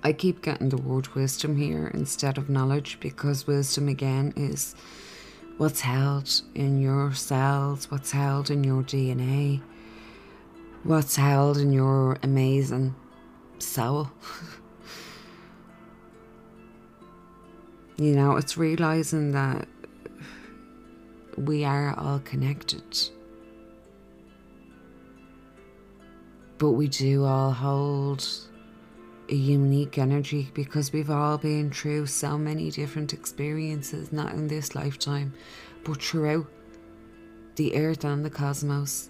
I 0.03 0.13
keep 0.13 0.41
getting 0.41 0.69
the 0.69 0.77
word 0.77 1.09
wisdom 1.09 1.57
here 1.57 1.91
instead 1.93 2.37
of 2.37 2.49
knowledge 2.49 2.99
because 2.99 3.45
wisdom 3.45 3.87
again 3.87 4.33
is 4.35 4.75
what's 5.57 5.81
held 5.81 6.41
in 6.55 6.81
your 6.81 7.13
cells, 7.13 7.91
what's 7.91 8.11
held 8.11 8.49
in 8.49 8.63
your 8.63 8.81
DNA, 8.81 9.61
what's 10.83 11.15
held 11.15 11.57
in 11.57 11.71
your 11.71 12.17
amazing 12.23 12.95
soul. 13.59 14.09
You 17.97 18.15
know, 18.15 18.37
it's 18.37 18.57
realizing 18.57 19.31
that 19.33 19.67
we 21.37 21.63
are 21.63 21.97
all 21.97 22.19
connected. 22.19 23.09
But 26.57 26.71
we 26.71 26.87
do 26.87 27.25
all 27.25 27.51
hold 27.51 28.27
a 29.29 29.35
unique 29.35 29.97
energy 29.97 30.51
because 30.53 30.91
we've 30.91 31.09
all 31.09 31.37
been 31.37 31.71
through 31.71 32.05
so 32.07 32.37
many 32.37 32.69
different 32.69 33.13
experiences, 33.13 34.11
not 34.11 34.33
in 34.33 34.47
this 34.47 34.75
lifetime, 34.75 35.33
but 35.83 36.01
throughout 36.01 36.45
the 37.55 37.75
earth 37.75 38.03
and 38.03 38.25
the 38.25 38.29
cosmos. 38.29 39.09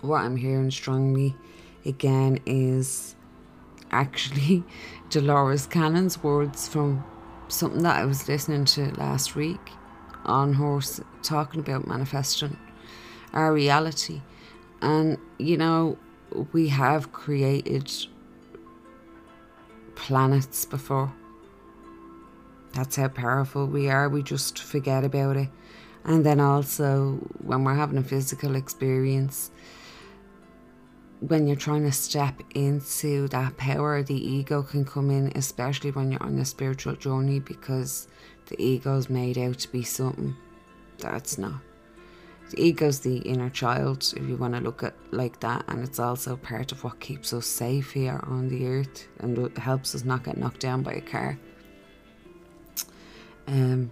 What 0.00 0.18
I'm 0.18 0.36
hearing 0.36 0.70
strongly 0.70 1.34
again 1.84 2.38
is 2.46 3.16
actually 3.94 4.64
Dolores 5.10 5.66
Cannon's 5.66 6.22
words 6.22 6.68
from 6.68 7.04
something 7.48 7.82
that 7.82 7.96
I 7.96 8.04
was 8.04 8.28
listening 8.28 8.64
to 8.66 8.92
last 8.98 9.36
week 9.36 9.70
on 10.24 10.54
horse 10.54 11.00
talking 11.22 11.60
about 11.60 11.86
manifesting 11.86 12.56
our 13.32 13.52
reality. 13.52 14.22
And 14.82 15.18
you 15.38 15.56
know, 15.56 15.98
we 16.52 16.68
have 16.68 17.12
created 17.12 17.92
planets 19.94 20.64
before. 20.64 21.12
That's 22.72 22.96
how 22.96 23.08
powerful 23.08 23.66
we 23.66 23.88
are. 23.88 24.08
We 24.08 24.22
just 24.22 24.58
forget 24.58 25.04
about 25.04 25.36
it. 25.36 25.48
And 26.04 26.26
then 26.26 26.40
also, 26.40 27.20
when 27.42 27.64
we're 27.64 27.74
having 27.74 27.98
a 27.98 28.02
physical 28.02 28.56
experience, 28.56 29.50
when 31.20 31.46
you're 31.46 31.56
trying 31.56 31.84
to 31.84 31.92
step 31.92 32.42
into 32.54 33.28
that 33.28 33.56
power, 33.56 34.02
the 34.02 34.14
ego 34.14 34.62
can 34.62 34.84
come 34.84 35.10
in, 35.10 35.32
especially 35.36 35.90
when 35.90 36.12
you're 36.12 36.22
on 36.22 36.38
a 36.38 36.44
spiritual 36.44 36.96
journey, 36.96 37.40
because 37.40 38.08
the 38.46 38.62
ego 38.62 38.96
is 38.96 39.08
made 39.08 39.38
out 39.38 39.58
to 39.60 39.72
be 39.72 39.82
something 39.82 40.36
that's 40.98 41.38
not. 41.38 41.60
The 42.50 42.62
ego's 42.62 43.00
the 43.00 43.18
inner 43.18 43.48
child, 43.48 44.12
if 44.16 44.28
you 44.28 44.36
want 44.36 44.54
to 44.54 44.60
look 44.60 44.82
at 44.82 44.94
like 45.12 45.40
that, 45.40 45.64
and 45.68 45.82
it's 45.82 45.98
also 45.98 46.36
part 46.36 46.72
of 46.72 46.84
what 46.84 47.00
keeps 47.00 47.32
us 47.32 47.46
safe 47.46 47.92
here 47.92 48.20
on 48.24 48.48
the 48.48 48.66
earth 48.66 49.08
and 49.20 49.56
helps 49.56 49.94
us 49.94 50.04
not 50.04 50.24
get 50.24 50.36
knocked 50.36 50.60
down 50.60 50.82
by 50.82 50.92
a 50.92 51.00
car. 51.00 51.38
Um, 53.46 53.90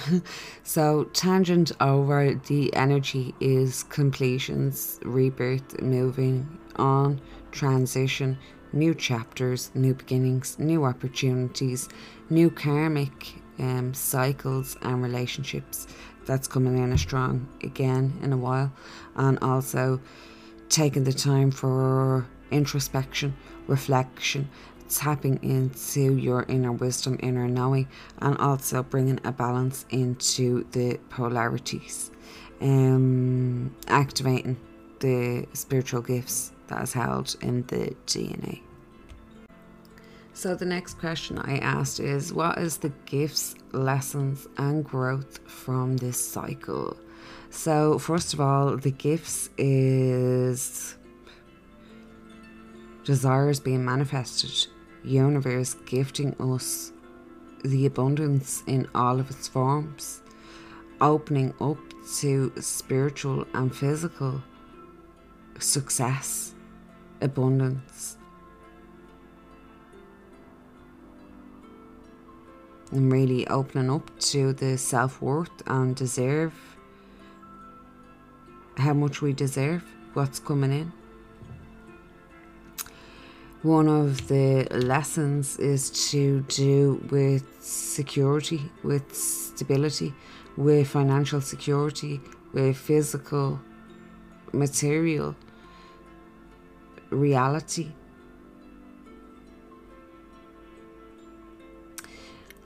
so, 0.62 1.04
tangent 1.12 1.72
over 1.80 2.34
the 2.34 2.74
energy 2.74 3.34
is 3.40 3.84
completions, 3.84 4.98
rebirth, 5.02 5.80
moving 5.80 6.58
on, 6.76 7.20
transition, 7.50 8.38
new 8.72 8.94
chapters, 8.94 9.70
new 9.74 9.94
beginnings, 9.94 10.58
new 10.58 10.84
opportunities, 10.84 11.88
new 12.30 12.50
karmic 12.50 13.34
um, 13.58 13.92
cycles 13.94 14.76
and 14.82 15.02
relationships. 15.02 15.86
That's 16.24 16.48
coming 16.48 16.78
in 16.78 16.96
strong 16.98 17.48
again 17.62 18.18
in 18.22 18.32
a 18.32 18.36
while, 18.36 18.72
and 19.16 19.38
also 19.40 20.00
taking 20.68 21.04
the 21.04 21.12
time 21.12 21.50
for 21.50 22.26
introspection, 22.50 23.36
reflection, 23.66 24.48
tapping 24.96 25.38
into 25.42 26.16
your 26.16 26.44
inner 26.48 26.72
wisdom, 26.72 27.18
inner 27.22 27.48
knowing, 27.48 27.88
and 28.18 28.36
also 28.38 28.82
bringing 28.82 29.20
a 29.24 29.32
balance 29.32 29.84
into 29.90 30.64
the 30.72 30.98
polarities, 31.10 32.10
um, 32.60 33.74
activating 33.88 34.56
the 35.00 35.46
spiritual 35.52 36.02
gifts 36.02 36.52
that 36.68 36.82
is 36.82 36.92
held 36.92 37.36
in 37.40 37.62
the 37.66 37.94
DNA. 38.06 38.60
So, 40.34 40.54
the 40.54 40.64
next 40.64 40.98
question 40.98 41.38
I 41.38 41.58
asked 41.58 42.00
is 42.00 42.32
What 42.32 42.58
is 42.58 42.78
the 42.78 42.88
gifts, 43.06 43.54
lessons, 43.72 44.46
and 44.56 44.84
growth 44.84 45.40
from 45.46 45.96
this 45.98 46.18
cycle? 46.18 46.96
So, 47.50 47.98
first 47.98 48.32
of 48.32 48.40
all, 48.40 48.76
the 48.76 48.90
gifts 48.90 49.50
is 49.58 50.96
desires 53.04 53.60
being 53.60 53.84
manifested 53.84 54.68
universe 55.04 55.74
gifting 55.86 56.34
us 56.40 56.92
the 57.64 57.86
abundance 57.86 58.62
in 58.66 58.88
all 58.94 59.20
of 59.20 59.30
its 59.30 59.48
forms, 59.48 60.20
opening 61.00 61.54
up 61.60 61.78
to 62.18 62.52
spiritual 62.60 63.46
and 63.54 63.74
physical 63.74 64.42
success, 65.58 66.54
abundance. 67.20 68.16
And 72.90 73.10
really 73.10 73.46
opening 73.48 73.90
up 73.90 74.10
to 74.20 74.52
the 74.52 74.76
self 74.76 75.22
worth 75.22 75.50
and 75.66 75.96
deserve 75.96 76.52
how 78.76 78.92
much 78.92 79.22
we 79.22 79.32
deserve, 79.32 79.82
what's 80.12 80.38
coming 80.38 80.72
in. 80.72 80.92
One 83.62 83.88
of 83.88 84.26
the 84.26 84.66
lessons 84.70 85.56
is 85.58 86.10
to 86.10 86.40
do 86.48 87.00
with 87.10 87.44
security, 87.60 88.60
with 88.82 89.14
stability, 89.14 90.12
with 90.56 90.88
financial 90.88 91.40
security, 91.40 92.20
with 92.52 92.76
physical, 92.76 93.60
material 94.52 95.36
reality. 97.10 97.92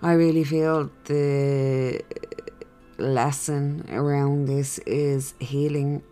I 0.03 0.13
really 0.13 0.45
feel 0.45 0.91
the 1.05 2.03
lesson 2.99 3.87
around 3.91 4.47
this 4.47 4.79
is 4.87 5.35
healing 5.41 6.03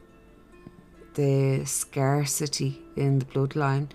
the 1.15 1.65
scarcity 1.65 2.83
in 2.97 3.21
the 3.21 3.25
bloodline, 3.25 3.89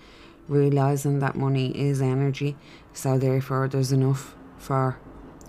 realizing 0.50 1.20
that 1.20 1.36
money 1.36 1.70
is 1.78 2.02
energy, 2.02 2.56
so 2.92 3.16
therefore 3.16 3.68
there's 3.68 3.92
enough 3.92 4.34
for 4.58 4.98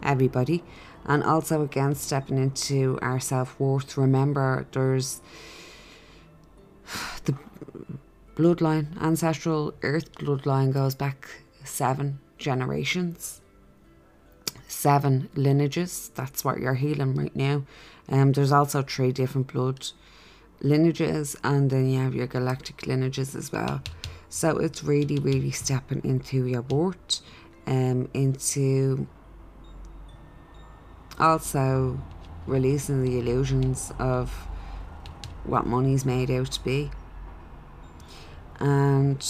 everybody, 0.03 0.63
and 1.05 1.23
also 1.23 1.61
again 1.63 1.95
stepping 1.95 2.37
into 2.37 2.99
our 3.01 3.19
self 3.19 3.59
worth. 3.59 3.97
Remember, 3.97 4.67
there's 4.71 5.21
the 7.25 7.35
bloodline, 8.35 9.01
ancestral 9.01 9.73
earth 9.81 10.13
bloodline 10.13 10.71
goes 10.71 10.95
back 10.95 11.27
seven 11.63 12.19
generations, 12.37 13.41
seven 14.67 15.29
lineages. 15.35 16.11
That's 16.13 16.45
what 16.45 16.59
you're 16.59 16.75
healing 16.75 17.15
right 17.15 17.35
now. 17.35 17.63
Um, 18.07 18.33
there's 18.33 18.51
also 18.51 18.83
three 18.83 19.11
different 19.11 19.47
blood 19.51 19.87
lineages, 20.61 21.35
and 21.43 21.71
then 21.71 21.89
you 21.89 21.99
have 21.99 22.13
your 22.13 22.27
galactic 22.27 22.85
lineages 22.85 23.35
as 23.35 23.51
well. 23.51 23.81
So 24.33 24.59
it's 24.59 24.81
really, 24.81 25.19
really 25.19 25.51
stepping 25.51 26.05
into 26.05 26.45
your 26.45 26.61
worth, 26.61 27.19
um, 27.67 28.09
into 28.13 29.05
also 31.19 31.99
releasing 32.47 33.03
the 33.03 33.19
illusions 33.19 33.91
of 33.99 34.29
what 35.43 35.67
money's 35.67 36.05
made 36.05 36.31
out 36.31 36.49
to 36.53 36.63
be. 36.63 36.91
And 38.61 39.21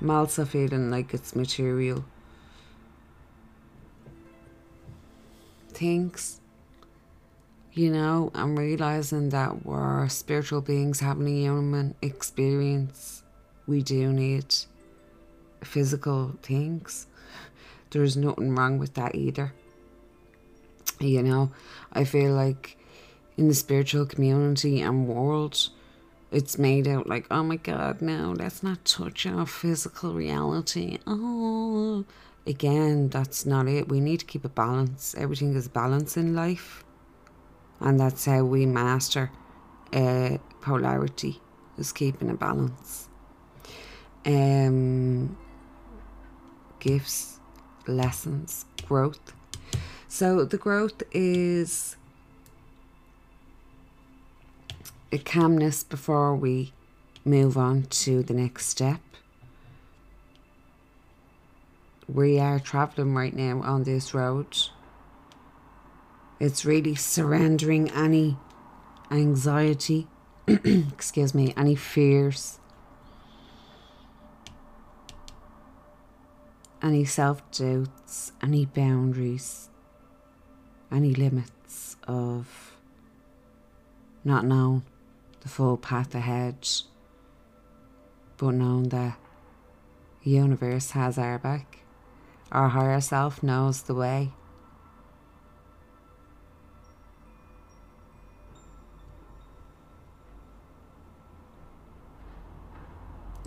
I'm 0.00 0.10
also 0.10 0.44
feeling 0.44 0.92
like 0.92 1.12
it's 1.12 1.34
material 1.34 2.04
things. 5.70 6.40
You 7.76 7.90
know, 7.90 8.30
I'm 8.34 8.58
realizing 8.58 9.28
that 9.28 9.66
we're 9.66 10.08
spiritual 10.08 10.62
beings 10.62 11.00
having 11.00 11.26
a 11.26 11.42
human 11.42 11.94
experience. 12.00 13.22
We 13.66 13.82
do 13.82 14.14
need 14.14 14.46
physical 15.62 16.38
things. 16.40 17.06
There's 17.90 18.16
nothing 18.16 18.54
wrong 18.54 18.78
with 18.78 18.94
that 18.94 19.14
either. 19.14 19.52
You 21.00 21.22
know, 21.22 21.50
I 21.92 22.04
feel 22.04 22.32
like 22.32 22.78
in 23.36 23.48
the 23.48 23.54
spiritual 23.54 24.06
community 24.06 24.80
and 24.80 25.06
world, 25.06 25.68
it's 26.32 26.56
made 26.56 26.88
out 26.88 27.06
like, 27.06 27.26
oh 27.30 27.42
my 27.42 27.56
god, 27.56 28.00
no, 28.00 28.34
let's 28.38 28.62
not 28.62 28.86
touch 28.86 29.26
our 29.26 29.44
physical 29.44 30.14
reality. 30.14 30.96
Oh, 31.06 32.06
again, 32.46 33.10
that's 33.10 33.44
not 33.44 33.68
it. 33.68 33.90
We 33.90 34.00
need 34.00 34.20
to 34.20 34.24
keep 34.26 34.46
a 34.46 34.48
balance. 34.48 35.14
Everything 35.18 35.54
is 35.54 35.68
balance 35.68 36.16
in 36.16 36.34
life, 36.34 36.85
and 37.80 38.00
that's 38.00 38.24
how 38.24 38.44
we 38.44 38.66
master 38.66 39.30
uh, 39.92 40.38
polarity. 40.60 41.40
Is 41.78 41.92
keeping 41.92 42.30
a 42.30 42.34
balance. 42.34 43.06
Um, 44.24 45.36
gifts, 46.80 47.38
lessons, 47.86 48.64
growth. 48.86 49.34
So 50.08 50.46
the 50.46 50.56
growth 50.56 51.02
is 51.12 51.96
a 55.12 55.18
calmness 55.18 55.84
before 55.84 56.34
we 56.34 56.72
move 57.26 57.58
on 57.58 57.82
to 57.82 58.22
the 58.22 58.32
next 58.32 58.68
step. 58.68 59.00
We 62.08 62.38
are 62.38 62.58
traveling 62.58 63.14
right 63.14 63.34
now 63.34 63.60
on 63.62 63.82
this 63.82 64.14
road. 64.14 64.56
It's 66.38 66.64
really 66.64 66.94
surrendering 66.94 67.90
any 67.92 68.36
anxiety, 69.10 70.06
excuse 70.46 71.34
me, 71.34 71.54
any 71.56 71.74
fears, 71.74 72.58
any 76.82 77.04
self 77.06 77.48
doubts, 77.50 78.32
any 78.42 78.66
boundaries, 78.66 79.70
any 80.92 81.14
limits 81.14 81.96
of 82.06 82.76
not 84.22 84.44
knowing 84.44 84.84
the 85.40 85.48
full 85.48 85.78
path 85.78 86.14
ahead, 86.14 86.68
but 88.36 88.50
knowing 88.50 88.90
that 88.90 89.18
the 90.22 90.30
universe 90.30 90.90
has 90.90 91.16
our 91.16 91.38
back. 91.38 91.78
Our 92.52 92.68
higher 92.68 93.00
self 93.00 93.42
knows 93.42 93.82
the 93.82 93.94
way. 93.94 94.32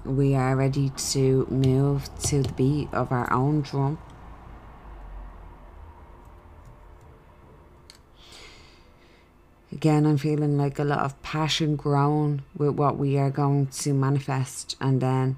We 0.09 0.33
are 0.33 0.55
ready 0.55 0.89
to 1.11 1.45
move 1.51 2.09
to 2.23 2.41
the 2.41 2.51
beat 2.53 2.91
of 2.91 3.11
our 3.11 3.31
own 3.31 3.61
drum. 3.61 3.99
Again, 9.71 10.07
I'm 10.07 10.17
feeling 10.17 10.57
like 10.57 10.79
a 10.79 10.83
lot 10.83 11.01
of 11.01 11.21
passion 11.21 11.75
grown 11.75 12.41
with 12.57 12.71
what 12.71 12.97
we 12.97 13.19
are 13.19 13.29
going 13.29 13.67
to 13.67 13.93
manifest 13.93 14.75
and 14.81 14.99
then 14.99 15.35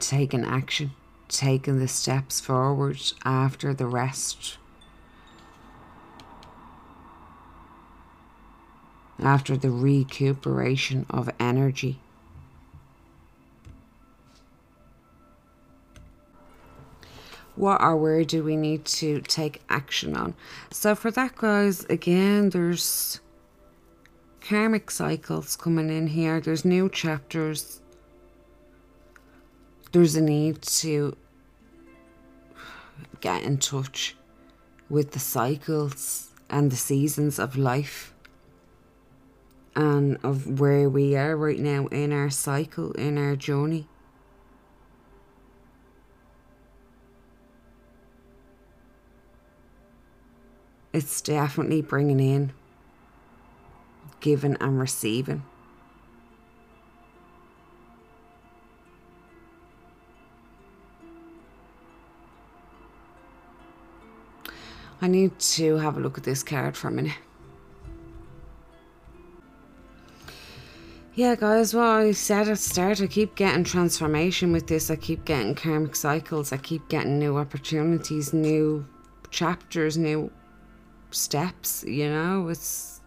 taking 0.00 0.42
action, 0.42 0.92
taking 1.28 1.80
the 1.80 1.88
steps 1.88 2.40
forward 2.40 2.98
after 3.26 3.74
the 3.74 3.86
rest. 3.86 4.56
After 9.18 9.54
the 9.54 9.70
recuperation 9.70 11.04
of 11.10 11.28
energy. 11.38 12.00
What 17.58 17.80
or 17.80 17.96
where 17.96 18.24
do 18.24 18.44
we 18.44 18.56
need 18.56 18.84
to 18.84 19.20
take 19.22 19.62
action 19.68 20.16
on? 20.16 20.34
So, 20.70 20.94
for 20.94 21.10
that, 21.10 21.36
guys, 21.36 21.84
again, 21.86 22.50
there's 22.50 23.20
karmic 24.40 24.90
cycles 24.90 25.56
coming 25.56 25.90
in 25.90 26.06
here, 26.06 26.40
there's 26.40 26.64
new 26.64 26.88
chapters, 26.88 27.80
there's 29.92 30.16
a 30.16 30.20
need 30.20 30.62
to 30.62 31.16
get 33.20 33.42
in 33.42 33.58
touch 33.58 34.16
with 34.88 35.12
the 35.12 35.18
cycles 35.18 36.30
and 36.48 36.70
the 36.70 36.76
seasons 36.76 37.38
of 37.38 37.56
life 37.56 38.14
and 39.76 40.18
of 40.22 40.60
where 40.60 40.88
we 40.88 41.16
are 41.16 41.36
right 41.36 41.58
now 41.58 41.86
in 41.88 42.12
our 42.12 42.30
cycle, 42.30 42.92
in 42.92 43.18
our 43.18 43.36
journey. 43.36 43.86
It's 50.92 51.20
definitely 51.20 51.82
bringing 51.82 52.20
in 52.20 52.52
giving 54.20 54.56
and 54.60 54.78
receiving. 54.78 55.42
I 65.00 65.06
need 65.06 65.38
to 65.38 65.76
have 65.76 65.96
a 65.96 66.00
look 66.00 66.18
at 66.18 66.24
this 66.24 66.42
card 66.42 66.76
for 66.76 66.88
a 66.88 66.90
minute. 66.90 67.14
Yeah, 71.14 71.34
guys, 71.34 71.74
well, 71.74 71.98
I 71.98 72.12
said 72.12 72.48
at 72.48 72.58
start, 72.58 73.00
I 73.00 73.06
keep 73.06 73.34
getting 73.34 73.64
transformation 73.64 74.52
with 74.52 74.66
this. 74.68 74.90
I 74.90 74.96
keep 74.96 75.24
getting 75.24 75.54
karmic 75.54 75.96
cycles. 75.96 76.52
I 76.52 76.58
keep 76.58 76.88
getting 76.88 77.18
new 77.18 77.36
opportunities, 77.36 78.32
new 78.32 78.86
chapters, 79.30 79.96
new 79.96 80.30
steps, 81.10 81.84
you 81.86 82.08
know? 82.08 82.48
It's. 82.48 83.00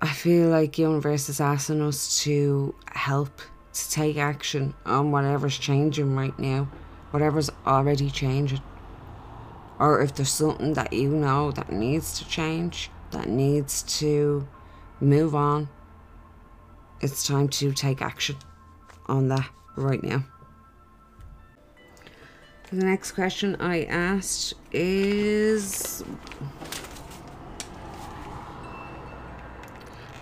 I 0.00 0.08
feel 0.08 0.48
like 0.48 0.78
universe 0.78 1.28
is 1.28 1.40
asking 1.40 1.82
us 1.82 2.22
to 2.22 2.74
help 2.86 3.40
to 3.72 3.90
take 3.90 4.16
action 4.16 4.74
on 4.86 5.10
whatever's 5.10 5.58
changing 5.58 6.14
right 6.14 6.38
now, 6.38 6.68
whatever's 7.10 7.50
already 7.66 8.10
changing. 8.10 8.62
Or 9.78 10.00
if 10.00 10.14
there's 10.14 10.30
something 10.30 10.74
that 10.74 10.92
you 10.92 11.10
know 11.10 11.52
that 11.52 11.72
needs 11.72 12.18
to 12.18 12.28
change, 12.28 12.90
that 13.12 13.28
needs 13.28 13.82
to 13.98 14.46
move 15.00 15.34
on. 15.34 15.68
It's 17.00 17.26
time 17.26 17.48
to 17.48 17.72
take 17.72 18.02
action 18.02 18.36
on 19.06 19.28
that 19.28 19.48
right 19.76 20.02
now. 20.02 20.24
The 22.70 22.84
next 22.84 23.12
question 23.12 23.56
I 23.60 23.84
asked 23.84 24.52
is 24.72 26.02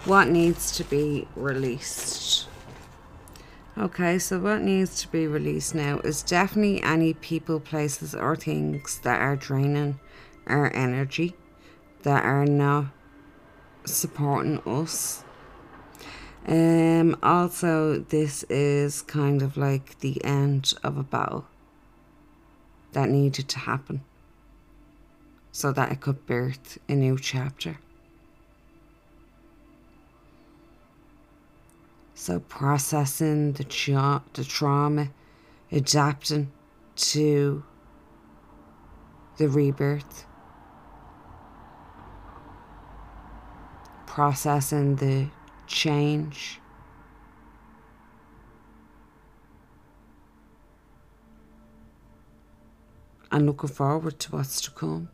what 0.05 0.29
needs 0.29 0.71
to 0.77 0.85
be 0.85 1.27
released? 1.35 2.47
Okay, 3.77 4.21
so 4.21 4.39
what 4.39 4.63
needs 4.63 5.03
to 5.03 5.09
be 5.09 5.27
released 5.27 5.75
now 5.75 5.99
is 5.99 6.23
definitely 6.23 6.81
any 6.85 7.15
people, 7.15 7.59
places, 7.59 8.15
or 8.15 8.37
things 8.37 9.01
that 9.01 9.21
are 9.21 9.35
draining 9.35 9.99
our 10.47 10.73
energy, 10.73 11.35
that 12.05 12.25
are 12.25 12.47
not 12.47 12.87
supporting 13.85 14.61
us. 14.61 15.25
Um, 16.47 17.17
also, 17.25 17.99
this 17.99 18.45
is 18.45 19.03
kind 19.03 19.43
of 19.43 19.57
like 19.57 19.99
the 19.99 20.25
end 20.25 20.75
of 20.85 20.97
a 20.97 21.03
battle 21.03 21.49
that 22.97 23.11
needed 23.11 23.47
to 23.47 23.59
happen 23.59 24.01
so 25.53 25.71
that 25.71 25.93
it 25.93 26.01
could 26.01 26.25
birth 26.25 26.79
a 26.89 26.95
new 26.95 27.19
chapter. 27.19 27.77
So 32.15 32.41
processing 32.41 33.53
the 33.53 33.65
cha- 33.65 34.23
the 34.33 34.45
trauma, 34.45 35.11
adapting 35.71 36.51
to 37.13 37.63
the 39.37 39.51
rebirth, 39.51 40.25
processing 44.07 44.97
the 44.97 45.29
change. 45.67 46.61
And 53.31 53.47
looking 53.47 53.69
forward 53.69 54.19
to 54.21 54.33
what's 54.33 54.61
to 54.63 54.71
come. 54.71 55.09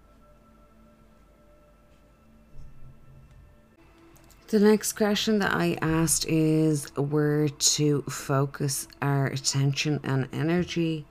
The 4.52 4.60
next 4.60 4.92
question 4.92 5.38
that 5.38 5.54
I 5.54 5.78
asked 5.80 6.26
is 6.28 6.94
where 6.94 7.48
to 7.48 8.02
focus 8.02 8.86
our 9.00 9.28
attention 9.28 9.98
and 10.04 10.28
energy. 10.30 11.06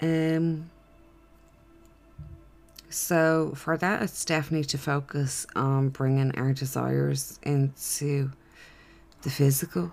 Um, 0.00 0.70
so, 2.88 3.54
for 3.56 3.76
that, 3.76 4.02
it's 4.02 4.24
definitely 4.24 4.66
to 4.66 4.78
focus 4.78 5.48
on 5.56 5.88
bringing 5.88 6.30
our 6.38 6.52
desires 6.52 7.40
into 7.42 8.30
the 9.22 9.30
physical. 9.30 9.90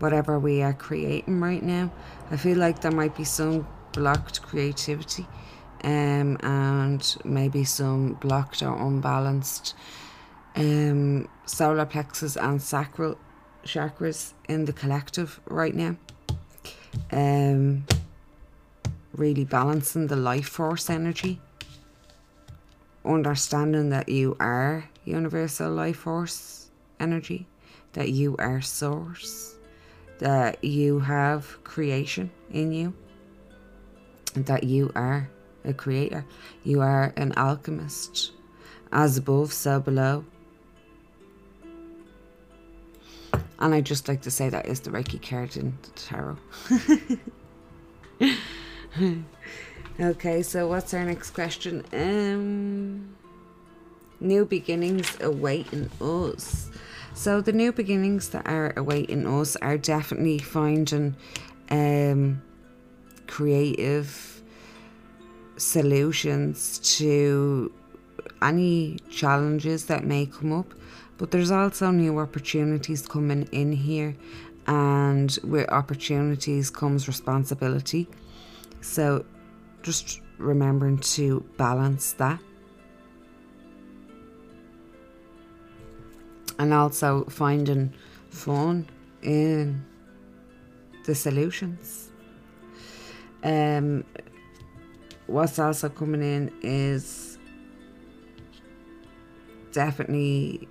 Whatever 0.00 0.40
we 0.40 0.62
are 0.62 0.74
creating 0.74 1.40
right 1.40 1.62
now, 1.62 1.92
I 2.32 2.36
feel 2.36 2.58
like 2.58 2.80
there 2.80 2.90
might 2.90 3.16
be 3.16 3.22
some 3.22 3.68
blocked 3.92 4.42
creativity 4.42 5.26
um, 5.84 6.36
and 6.42 7.16
maybe 7.24 7.64
some 7.64 8.14
blocked 8.14 8.62
or 8.62 8.74
unbalanced 8.74 9.74
um, 10.56 11.28
solar 11.46 11.86
plexus 11.86 12.36
and 12.36 12.60
sacral 12.60 13.16
chakras 13.64 14.32
in 14.48 14.64
the 14.64 14.72
collective 14.72 15.40
right 15.46 15.74
now. 15.74 15.96
Um, 17.10 17.84
really 19.14 19.44
balancing 19.44 20.06
the 20.06 20.16
life 20.16 20.48
force 20.48 20.88
energy, 20.90 21.40
understanding 23.04 23.90
that 23.90 24.08
you 24.08 24.36
are 24.40 24.88
universal 25.04 25.70
life 25.70 25.98
force 25.98 26.70
energy, 27.00 27.46
that 27.94 28.10
you 28.10 28.36
are 28.38 28.60
source, 28.60 29.56
that 30.18 30.62
you 30.62 31.00
have 31.00 31.62
creation 31.64 32.30
in 32.50 32.72
you, 32.72 32.94
that 34.34 34.64
you 34.64 34.90
are 34.94 35.28
a 35.64 35.72
creator, 35.72 36.24
you 36.64 36.80
are 36.80 37.12
an 37.16 37.32
alchemist, 37.36 38.32
as 38.90 39.16
above, 39.18 39.52
so 39.52 39.80
below. 39.80 40.24
And 43.58 43.74
I 43.74 43.80
just 43.80 44.08
like 44.08 44.22
to 44.22 44.30
say 44.30 44.48
that 44.48 44.66
is 44.66 44.80
the 44.80 44.90
Reiki 44.90 45.22
card 45.22 45.56
in 45.56 45.78
the 45.82 45.90
tarot. 45.90 46.36
okay, 50.00 50.42
so 50.42 50.66
what's 50.66 50.92
our 50.92 51.04
next 51.04 51.30
question? 51.30 51.84
Um, 51.92 53.14
new 54.18 54.44
beginnings 54.44 55.16
awaiting 55.20 55.90
us. 56.00 56.70
So 57.14 57.40
the 57.40 57.52
new 57.52 57.72
beginnings 57.72 58.30
that 58.30 58.46
are 58.48 58.72
awaiting 58.76 59.26
us 59.26 59.54
are 59.56 59.78
definitely 59.78 60.38
finding 60.38 61.14
um, 61.70 62.42
creative 63.26 64.42
solutions 65.56 66.78
to 66.98 67.72
any 68.40 68.98
challenges 69.10 69.86
that 69.86 70.04
may 70.04 70.26
come 70.26 70.52
up 70.52 70.74
but 71.22 71.30
there's 71.30 71.52
also 71.52 71.92
new 71.92 72.18
opportunities 72.18 73.06
coming 73.06 73.48
in 73.52 73.70
here, 73.70 74.16
and 74.66 75.38
with 75.44 75.68
opportunities 75.70 76.68
comes 76.68 77.06
responsibility. 77.06 78.08
So 78.80 79.24
just 79.82 80.20
remembering 80.38 80.98
to 80.98 81.44
balance 81.56 82.14
that. 82.14 82.40
And 86.58 86.74
also 86.74 87.24
finding 87.26 87.92
fun 88.30 88.88
in 89.22 89.84
the 91.04 91.14
solutions. 91.14 92.11
Um, 93.42 94.04
what's 95.26 95.58
also 95.58 95.88
coming 95.88 96.22
in 96.22 96.52
is 96.62 97.38
definitely 99.72 100.68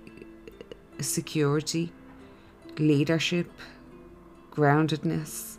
security, 1.00 1.92
leadership, 2.78 3.50
groundedness, 4.50 5.58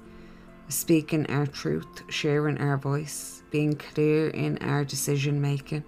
speaking 0.69 1.29
our 1.29 1.45
truth, 1.45 2.03
sharing 2.09 2.57
our 2.59 2.77
voice, 2.77 3.43
being 3.51 3.75
clear 3.75 4.29
in 4.29 4.57
our 4.59 4.83
decision 4.83 5.41
making. 5.41 5.83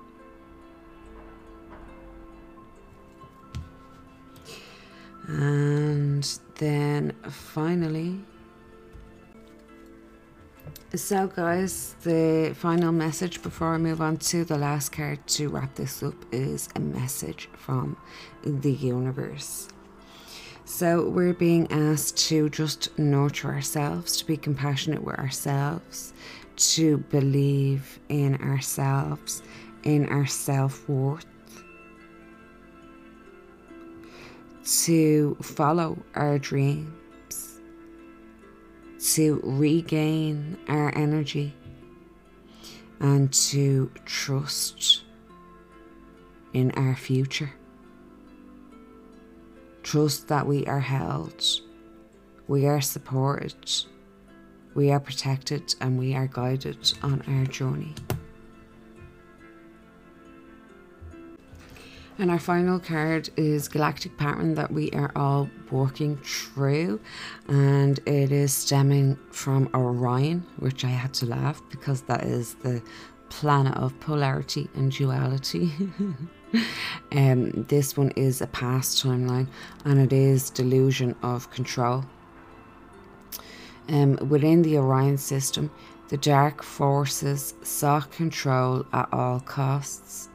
And 5.28 6.40
then 6.56 7.14
finally, 7.30 8.20
so, 10.98 11.28
guys, 11.28 11.96
the 12.04 12.54
final 12.56 12.92
message 12.92 13.42
before 13.42 13.74
I 13.74 13.78
move 13.78 14.02
on 14.02 14.18
to 14.18 14.46
the 14.46 14.58
last 14.58 14.92
card 14.92 15.26
to 15.28 15.50
wrap 15.50 15.76
this 15.76 16.02
up 16.02 16.16
is 16.32 16.70
a 16.76 16.80
message 16.80 17.50
from 17.54 17.98
the 18.44 18.72
universe. 18.72 19.68
So, 20.64 21.10
we're 21.10 21.34
being 21.34 21.72
asked 21.72 22.18
to 22.30 22.50
just 22.50 22.98
nurture 22.98 23.50
ourselves, 23.50 24.18
to 24.18 24.26
be 24.26 24.38
compassionate 24.38 25.04
with 25.04 25.18
ourselves, 25.20 26.14
to 26.58 26.98
believe 26.98 28.00
in 28.10 28.36
ourselves, 28.36 29.44
in 29.84 30.08
our 30.08 30.26
self 30.26 30.88
worth, 30.88 31.26
to 34.84 35.36
follow 35.42 35.98
our 36.16 36.40
dreams 36.40 37.05
to 39.00 39.42
regain 39.44 40.58
our 40.68 40.96
energy 40.98 41.54
and 43.00 43.32
to 43.34 43.92
trust 44.06 45.04
in 46.54 46.72
our 46.72 46.96
future. 46.96 47.52
Trust 49.84 50.30
that 50.30 50.48
we 50.48 50.66
are 50.66 50.80
held, 50.80 51.44
we 52.48 52.66
are 52.66 52.82
supported, 52.82 53.56
we 54.74 54.92
are 54.92 55.00
protected, 55.00 55.76
and 55.82 56.00
we 56.00 56.16
are 56.16 56.28
guided 56.28 56.94
on 57.04 57.22
our 57.28 57.46
journey. 57.46 57.94
And 62.18 62.32
our 62.32 62.40
final 62.40 62.80
card 62.80 63.30
is 63.36 63.68
Galactic 63.68 64.16
Pattern 64.16 64.56
that 64.56 64.72
we 64.72 64.90
are 64.92 65.12
all 65.18 65.50
working 65.70 66.16
through. 66.18 67.02
And 67.50 68.00
it 68.06 68.32
is 68.32 68.54
stemming 68.54 69.18
from 69.32 69.70
Orion, 69.74 70.46
which 70.58 70.86
I 70.86 70.90
had 70.90 71.14
to 71.16 71.26
laugh 71.26 71.62
because 71.70 72.04
that 72.04 72.24
is 72.24 72.54
the 72.56 72.82
planet 73.28 73.76
of 73.76 74.00
polarity 74.00 74.70
and 74.76 74.94
duality. 74.94 75.74
um, 77.12 77.52
this 77.68 77.98
one 77.98 78.12
is 78.12 78.40
a 78.40 78.48
past 78.48 79.04
timeline 79.04 79.48
and 79.84 80.00
it 80.00 80.14
is 80.14 80.50
delusion 80.50 81.16
of 81.22 81.52
control. 81.52 82.06
Um, 83.90 84.16
within 84.30 84.62
the 84.62 84.78
Orion 84.78 85.18
system, 85.18 85.70
the 86.08 86.18
dark 86.18 86.64
forces 86.64 87.56
sought 87.62 88.10
control 88.12 88.86
at 88.94 89.10
all 89.12 89.42
costs 89.42 90.30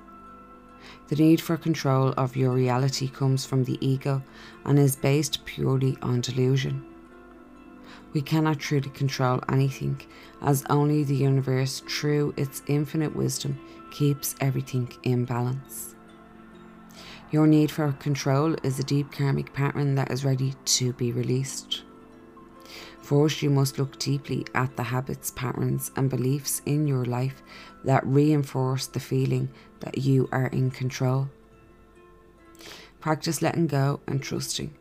The 1.11 1.17
need 1.17 1.41
for 1.41 1.57
control 1.57 2.15
of 2.17 2.37
your 2.37 2.53
reality 2.53 3.09
comes 3.09 3.45
from 3.45 3.65
the 3.65 3.85
ego 3.85 4.23
and 4.65 4.79
is 4.79 4.95
based 4.95 5.45
purely 5.45 5.99
on 6.03 6.21
delusion. 6.21 6.85
We 8.13 8.23
cannot 8.23 8.61
truly 8.61 8.91
control 8.91 9.41
anything, 9.49 10.03
as 10.41 10.65
only 10.71 11.03
the 11.03 11.17
universe, 11.17 11.81
through 11.81 12.35
its 12.37 12.63
infinite 12.69 13.17
wisdom, 13.17 13.59
keeps 13.91 14.37
everything 14.41 14.93
in 15.03 15.25
balance. 15.25 15.97
Your 17.33 17.49
need 17.49 17.73
for 17.73 17.91
control 17.91 18.55
is 18.63 18.79
a 18.79 18.85
deep 18.85 19.11
karmic 19.11 19.53
pattern 19.53 19.97
that 19.97 20.13
is 20.13 20.25
ready 20.25 20.55
to 20.65 20.93
be 20.93 21.11
released. 21.11 21.83
First, 23.01 23.43
you 23.43 23.51
must 23.51 23.81
look 23.81 23.99
deeply 23.99 24.47
at 24.55 24.77
the 24.77 24.85
habits, 24.85 25.33
patterns, 25.33 25.91
and 25.97 26.09
beliefs 26.09 26.63
in 26.67 26.87
your 26.87 27.05
life 27.05 27.43
that 27.83 28.07
reinforce 28.07 28.87
the 28.87 29.01
feeling 29.01 29.49
that 29.81 29.99
you 29.99 30.29
are 30.33 30.47
in 30.47 30.71
control. 30.71 31.29
Practice 33.01 33.43
letting 33.43 33.67
go 33.67 34.01
and 34.07 34.23
trusting. 34.23 34.75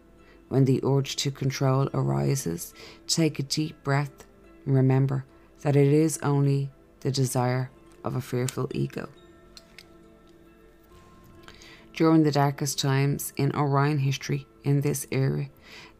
When 0.50 0.66
the 0.66 0.82
urge 0.84 1.16
to 1.18 1.32
control 1.32 1.89
arises, 1.93 2.74
take 3.08 3.39
a 3.39 3.43
deep 3.43 3.84
breath 3.84 4.26
and 4.66 4.76
remember 4.76 5.26
that 5.62 5.76
it 5.76 5.93
is 5.93 6.20
only 6.24 6.72
the 7.02 7.12
desire 7.12 7.70
of 8.04 8.16
a 8.16 8.22
fearful 8.22 8.70
ego. 8.74 9.10
During 11.93 12.24
the 12.24 12.32
darkest 12.32 12.80
times 12.80 13.34
in 13.36 13.54
Orion 13.54 14.00
history 14.00 14.47
in 14.64 14.82
this 14.82 15.06
era, 15.12 15.50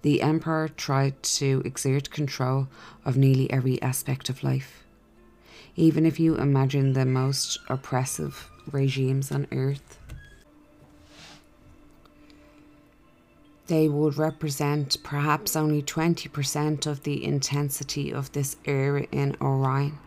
the 0.02 0.22
Emperor 0.22 0.70
tried 0.70 1.22
to 1.24 1.62
exert 1.66 2.10
control 2.10 2.70
of 3.04 3.18
nearly 3.18 3.52
every 3.52 3.82
aspect 3.82 4.30
of 4.30 4.44
life. 4.44 4.86
Even 5.76 6.06
if 6.06 6.20
you 6.20 6.36
imagine 6.36 6.94
the 6.94 7.06
most 7.06 7.60
oppressive 7.68 8.50
regimes 8.74 9.32
on 9.32 9.48
earth, 9.52 10.00
they 13.68 13.88
would 13.88 14.18
represent 14.18 14.98
perhaps 15.04 15.56
only 15.56 15.84
20% 15.84 16.88
of 16.88 17.04
the 17.04 17.24
intensity 17.24 18.12
of 18.12 18.32
this 18.32 18.58
era 18.66 19.06
in 19.12 19.36
Orion. 19.40 19.98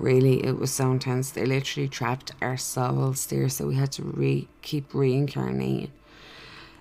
Really, 0.00 0.44
it 0.44 0.58
was 0.58 0.72
so 0.72 0.90
intense. 0.90 1.30
They 1.30 1.46
literally 1.46 1.88
trapped 1.88 2.32
our 2.42 2.56
souls 2.56 3.26
there, 3.26 3.48
so 3.48 3.68
we 3.68 3.76
had 3.76 3.92
to 3.92 4.02
re- 4.02 4.48
keep 4.62 4.92
reincarnating. 4.92 5.92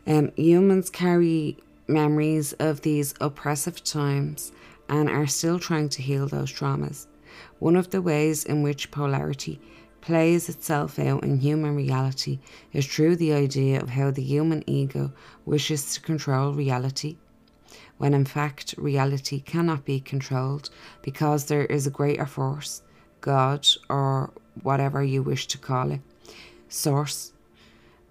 Um, 0.07 0.31
humans 0.35 0.89
carry 0.89 1.57
memories 1.87 2.53
of 2.53 2.81
these 2.81 3.13
oppressive 3.21 3.83
times 3.83 4.51
and 4.89 5.09
are 5.09 5.27
still 5.27 5.59
trying 5.59 5.89
to 5.89 6.01
heal 6.01 6.27
those 6.27 6.51
traumas. 6.51 7.05
One 7.59 7.75
of 7.75 7.91
the 7.91 8.01
ways 8.01 8.43
in 8.43 8.63
which 8.63 8.89
polarity 8.89 9.61
plays 10.03 10.49
itself 10.49 10.99
out 10.99 11.23
in 11.23 11.39
human 11.39 11.73
reality 11.73 12.37
is 12.73 12.85
through 12.85 13.15
the 13.15 13.31
idea 13.31 13.81
of 13.81 13.87
how 13.87 14.11
the 14.11 14.21
human 14.21 14.61
ego 14.67 15.09
wishes 15.45 15.93
to 15.93 16.01
control 16.01 16.51
reality, 16.51 17.15
when 17.99 18.13
in 18.13 18.25
fact 18.25 18.75
reality 18.77 19.39
cannot 19.39 19.85
be 19.85 20.01
controlled 20.01 20.69
because 21.01 21.45
there 21.45 21.65
is 21.67 21.87
a 21.87 21.97
greater 21.99 22.25
force, 22.25 22.81
God, 23.21 23.65
or 23.89 24.31
whatever 24.61 25.01
you 25.01 25.23
wish 25.23 25.47
to 25.47 25.57
call 25.57 25.89
it, 25.91 26.01
source, 26.67 27.31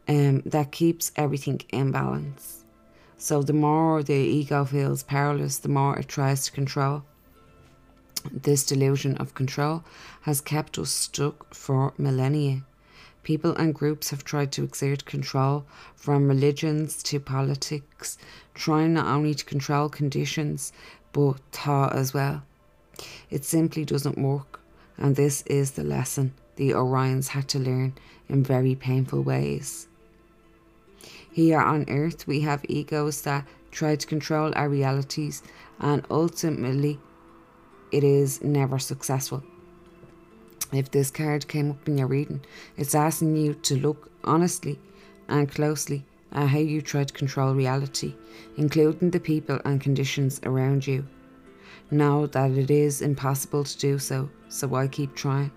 um, 0.09 0.40
that 0.47 0.72
keeps 0.72 1.12
everything 1.14 1.61
in 1.74 1.93
balance. 1.93 2.64
So 3.18 3.43
the 3.43 3.53
more 3.53 4.03
the 4.03 4.14
ego 4.14 4.64
feels 4.64 5.03
powerless, 5.03 5.59
the 5.59 5.68
more 5.68 5.99
it 5.99 6.09
tries 6.09 6.47
to 6.47 6.53
control. 6.53 7.05
This 8.31 8.64
delusion 8.64 9.16
of 9.16 9.35
control 9.35 9.85
has 10.23 10.41
kept 10.41 10.79
us 10.79 10.91
stuck 10.91 11.55
for 11.55 11.93
millennia. 11.99 12.62
People 13.23 13.55
and 13.57 13.75
groups 13.75 14.11
have 14.11 14.25
tried 14.25 14.53
to 14.53 14.64
exert 14.64 15.05
control 15.05 15.64
from 15.95 16.29
religions 16.29 17.03
to 17.05 17.20
politics, 17.20 18.18
trying 18.55 18.95
not 18.95 19.07
only 19.07 19.35
to 19.35 19.45
control 19.45 19.89
conditions 19.89 20.73
but 21.12 21.39
thought 21.53 21.95
as 21.95 22.12
well. 22.12 22.43
It 23.31 23.45
simply 23.45 23.85
doesn't 23.85 24.18
work, 24.18 24.61
and 24.97 25.16
this 25.16 25.43
is 25.47 25.73
the 25.73 25.85
lesson 25.85 26.35
the 26.57 26.70
Orions 26.70 27.29
had 27.29 27.49
to 27.49 27.59
learn 27.59 27.95
in 28.29 28.43
very 28.43 28.75
painful 28.75 29.23
ways. 29.23 29.89
Here 31.31 31.61
on 31.61 31.89
earth, 31.89 32.27
we 32.27 32.41
have 32.41 32.64
egos 32.68 33.23
that 33.23 33.47
try 33.70 33.97
to 33.97 34.07
control 34.07 34.53
our 34.55 34.68
realities, 34.68 35.43
and 35.79 36.05
ultimately, 36.11 37.01
it 37.93 38.03
is 38.03 38.43
never 38.43 38.78
successful. 38.78 39.43
If 40.72 40.90
this 40.90 41.11
card 41.11 41.47
came 41.49 41.70
up 41.70 41.86
in 41.86 41.99
your 41.99 42.07
reading, 42.07 42.40
it's 42.76 42.95
asking 42.95 43.36
you 43.36 43.55
to 43.55 43.76
look 43.78 44.11
honestly 44.24 44.78
and 45.28 45.51
closely 45.51 46.05
at 46.32 46.49
how 46.49 46.59
you 46.59 46.80
try 46.80 47.05
to 47.05 47.12
control 47.12 47.55
reality, 47.55 48.14
including 48.57 49.11
the 49.11 49.20
people 49.20 49.61
and 49.64 49.80
conditions 49.80 50.40
around 50.45 50.86
you. 50.86 51.07
Know 51.90 52.26
that 52.28 52.53
it 52.53 52.70
is 52.70 53.03
impossible 53.03 53.64
to 53.64 53.78
do 53.78 53.99
so, 53.99 54.30
so 54.49 54.66
why 54.66 54.88
keep 54.88 55.14
trying? 55.14 55.53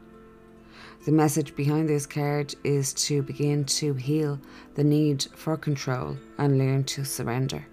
The 1.06 1.12
message 1.12 1.56
behind 1.56 1.88
this 1.88 2.06
card 2.06 2.56
is 2.64 2.94
to 3.06 3.22
begin 3.22 3.64
to 3.66 3.94
heal 3.94 4.40
the 4.74 4.84
need 4.84 5.24
for 5.36 5.56
control 5.56 6.18
and 6.38 6.58
learn 6.58 6.84
to 6.86 7.06
surrender. 7.06 7.66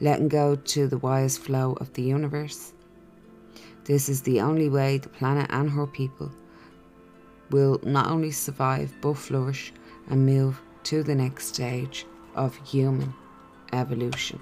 Letting 0.00 0.28
go 0.28 0.54
to 0.54 0.86
the 0.86 0.98
wise 0.98 1.38
flow 1.38 1.72
of 1.80 1.92
the 1.94 2.02
universe. 2.02 2.74
This 3.92 4.08
is 4.08 4.22
the 4.22 4.40
only 4.40 4.70
way 4.70 4.96
the 4.96 5.10
planet 5.10 5.48
and 5.50 5.68
her 5.68 5.86
people 5.86 6.32
will 7.50 7.78
not 7.82 8.06
only 8.06 8.30
survive 8.30 8.90
but 9.02 9.18
flourish 9.18 9.70
and 10.08 10.24
move 10.24 10.58
to 10.84 11.02
the 11.02 11.14
next 11.14 11.48
stage 11.48 12.06
of 12.34 12.56
human 12.66 13.12
evolution. 13.74 14.40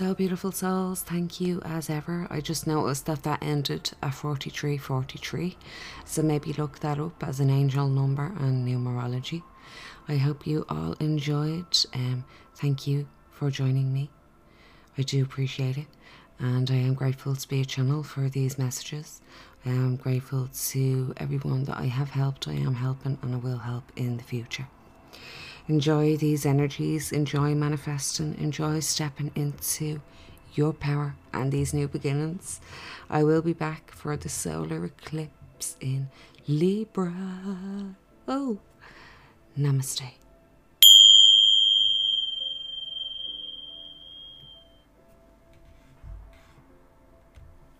So, 0.00 0.14
beautiful 0.14 0.50
souls, 0.50 1.02
thank 1.02 1.42
you 1.42 1.60
as 1.62 1.90
ever. 1.90 2.26
I 2.30 2.40
just 2.40 2.66
noticed 2.66 3.04
that 3.04 3.22
that 3.24 3.42
ended 3.42 3.90
at 4.02 4.14
4343, 4.14 5.58
so 6.06 6.22
maybe 6.22 6.54
look 6.54 6.78
that 6.78 6.98
up 6.98 7.22
as 7.22 7.38
an 7.38 7.50
angel 7.50 7.86
number 7.86 8.32
and 8.38 8.66
numerology. 8.66 9.42
I 10.08 10.16
hope 10.16 10.46
you 10.46 10.64
all 10.70 10.94
enjoyed. 11.00 11.76
Um, 11.92 12.24
thank 12.54 12.86
you 12.86 13.08
for 13.30 13.50
joining 13.50 13.92
me. 13.92 14.08
I 14.96 15.02
do 15.02 15.22
appreciate 15.22 15.76
it, 15.76 15.88
and 16.38 16.70
I 16.70 16.76
am 16.76 16.94
grateful 16.94 17.36
to 17.36 17.46
be 17.46 17.60
a 17.60 17.66
channel 17.66 18.02
for 18.02 18.30
these 18.30 18.56
messages. 18.56 19.20
I 19.66 19.68
am 19.68 19.96
grateful 19.96 20.48
to 20.70 21.12
everyone 21.18 21.64
that 21.64 21.76
I 21.76 21.88
have 21.88 22.08
helped, 22.08 22.48
I 22.48 22.54
am 22.54 22.76
helping, 22.76 23.18
and 23.20 23.34
I 23.34 23.36
will 23.36 23.58
help 23.58 23.92
in 23.96 24.16
the 24.16 24.24
future. 24.24 24.66
Enjoy 25.68 26.16
these 26.16 26.44
energies, 26.44 27.12
enjoy 27.12 27.54
manifesting, 27.54 28.36
enjoy 28.38 28.80
stepping 28.80 29.30
into 29.34 30.00
your 30.54 30.72
power 30.72 31.14
and 31.32 31.52
these 31.52 31.72
new 31.72 31.88
beginnings. 31.88 32.60
I 33.08 33.24
will 33.24 33.42
be 33.42 33.52
back 33.52 33.92
for 33.92 34.16
the 34.16 34.28
solar 34.28 34.84
eclipse 34.84 35.76
in 35.80 36.08
Libra. 36.48 37.14
Oh, 38.26 38.58
namaste. 39.58 40.19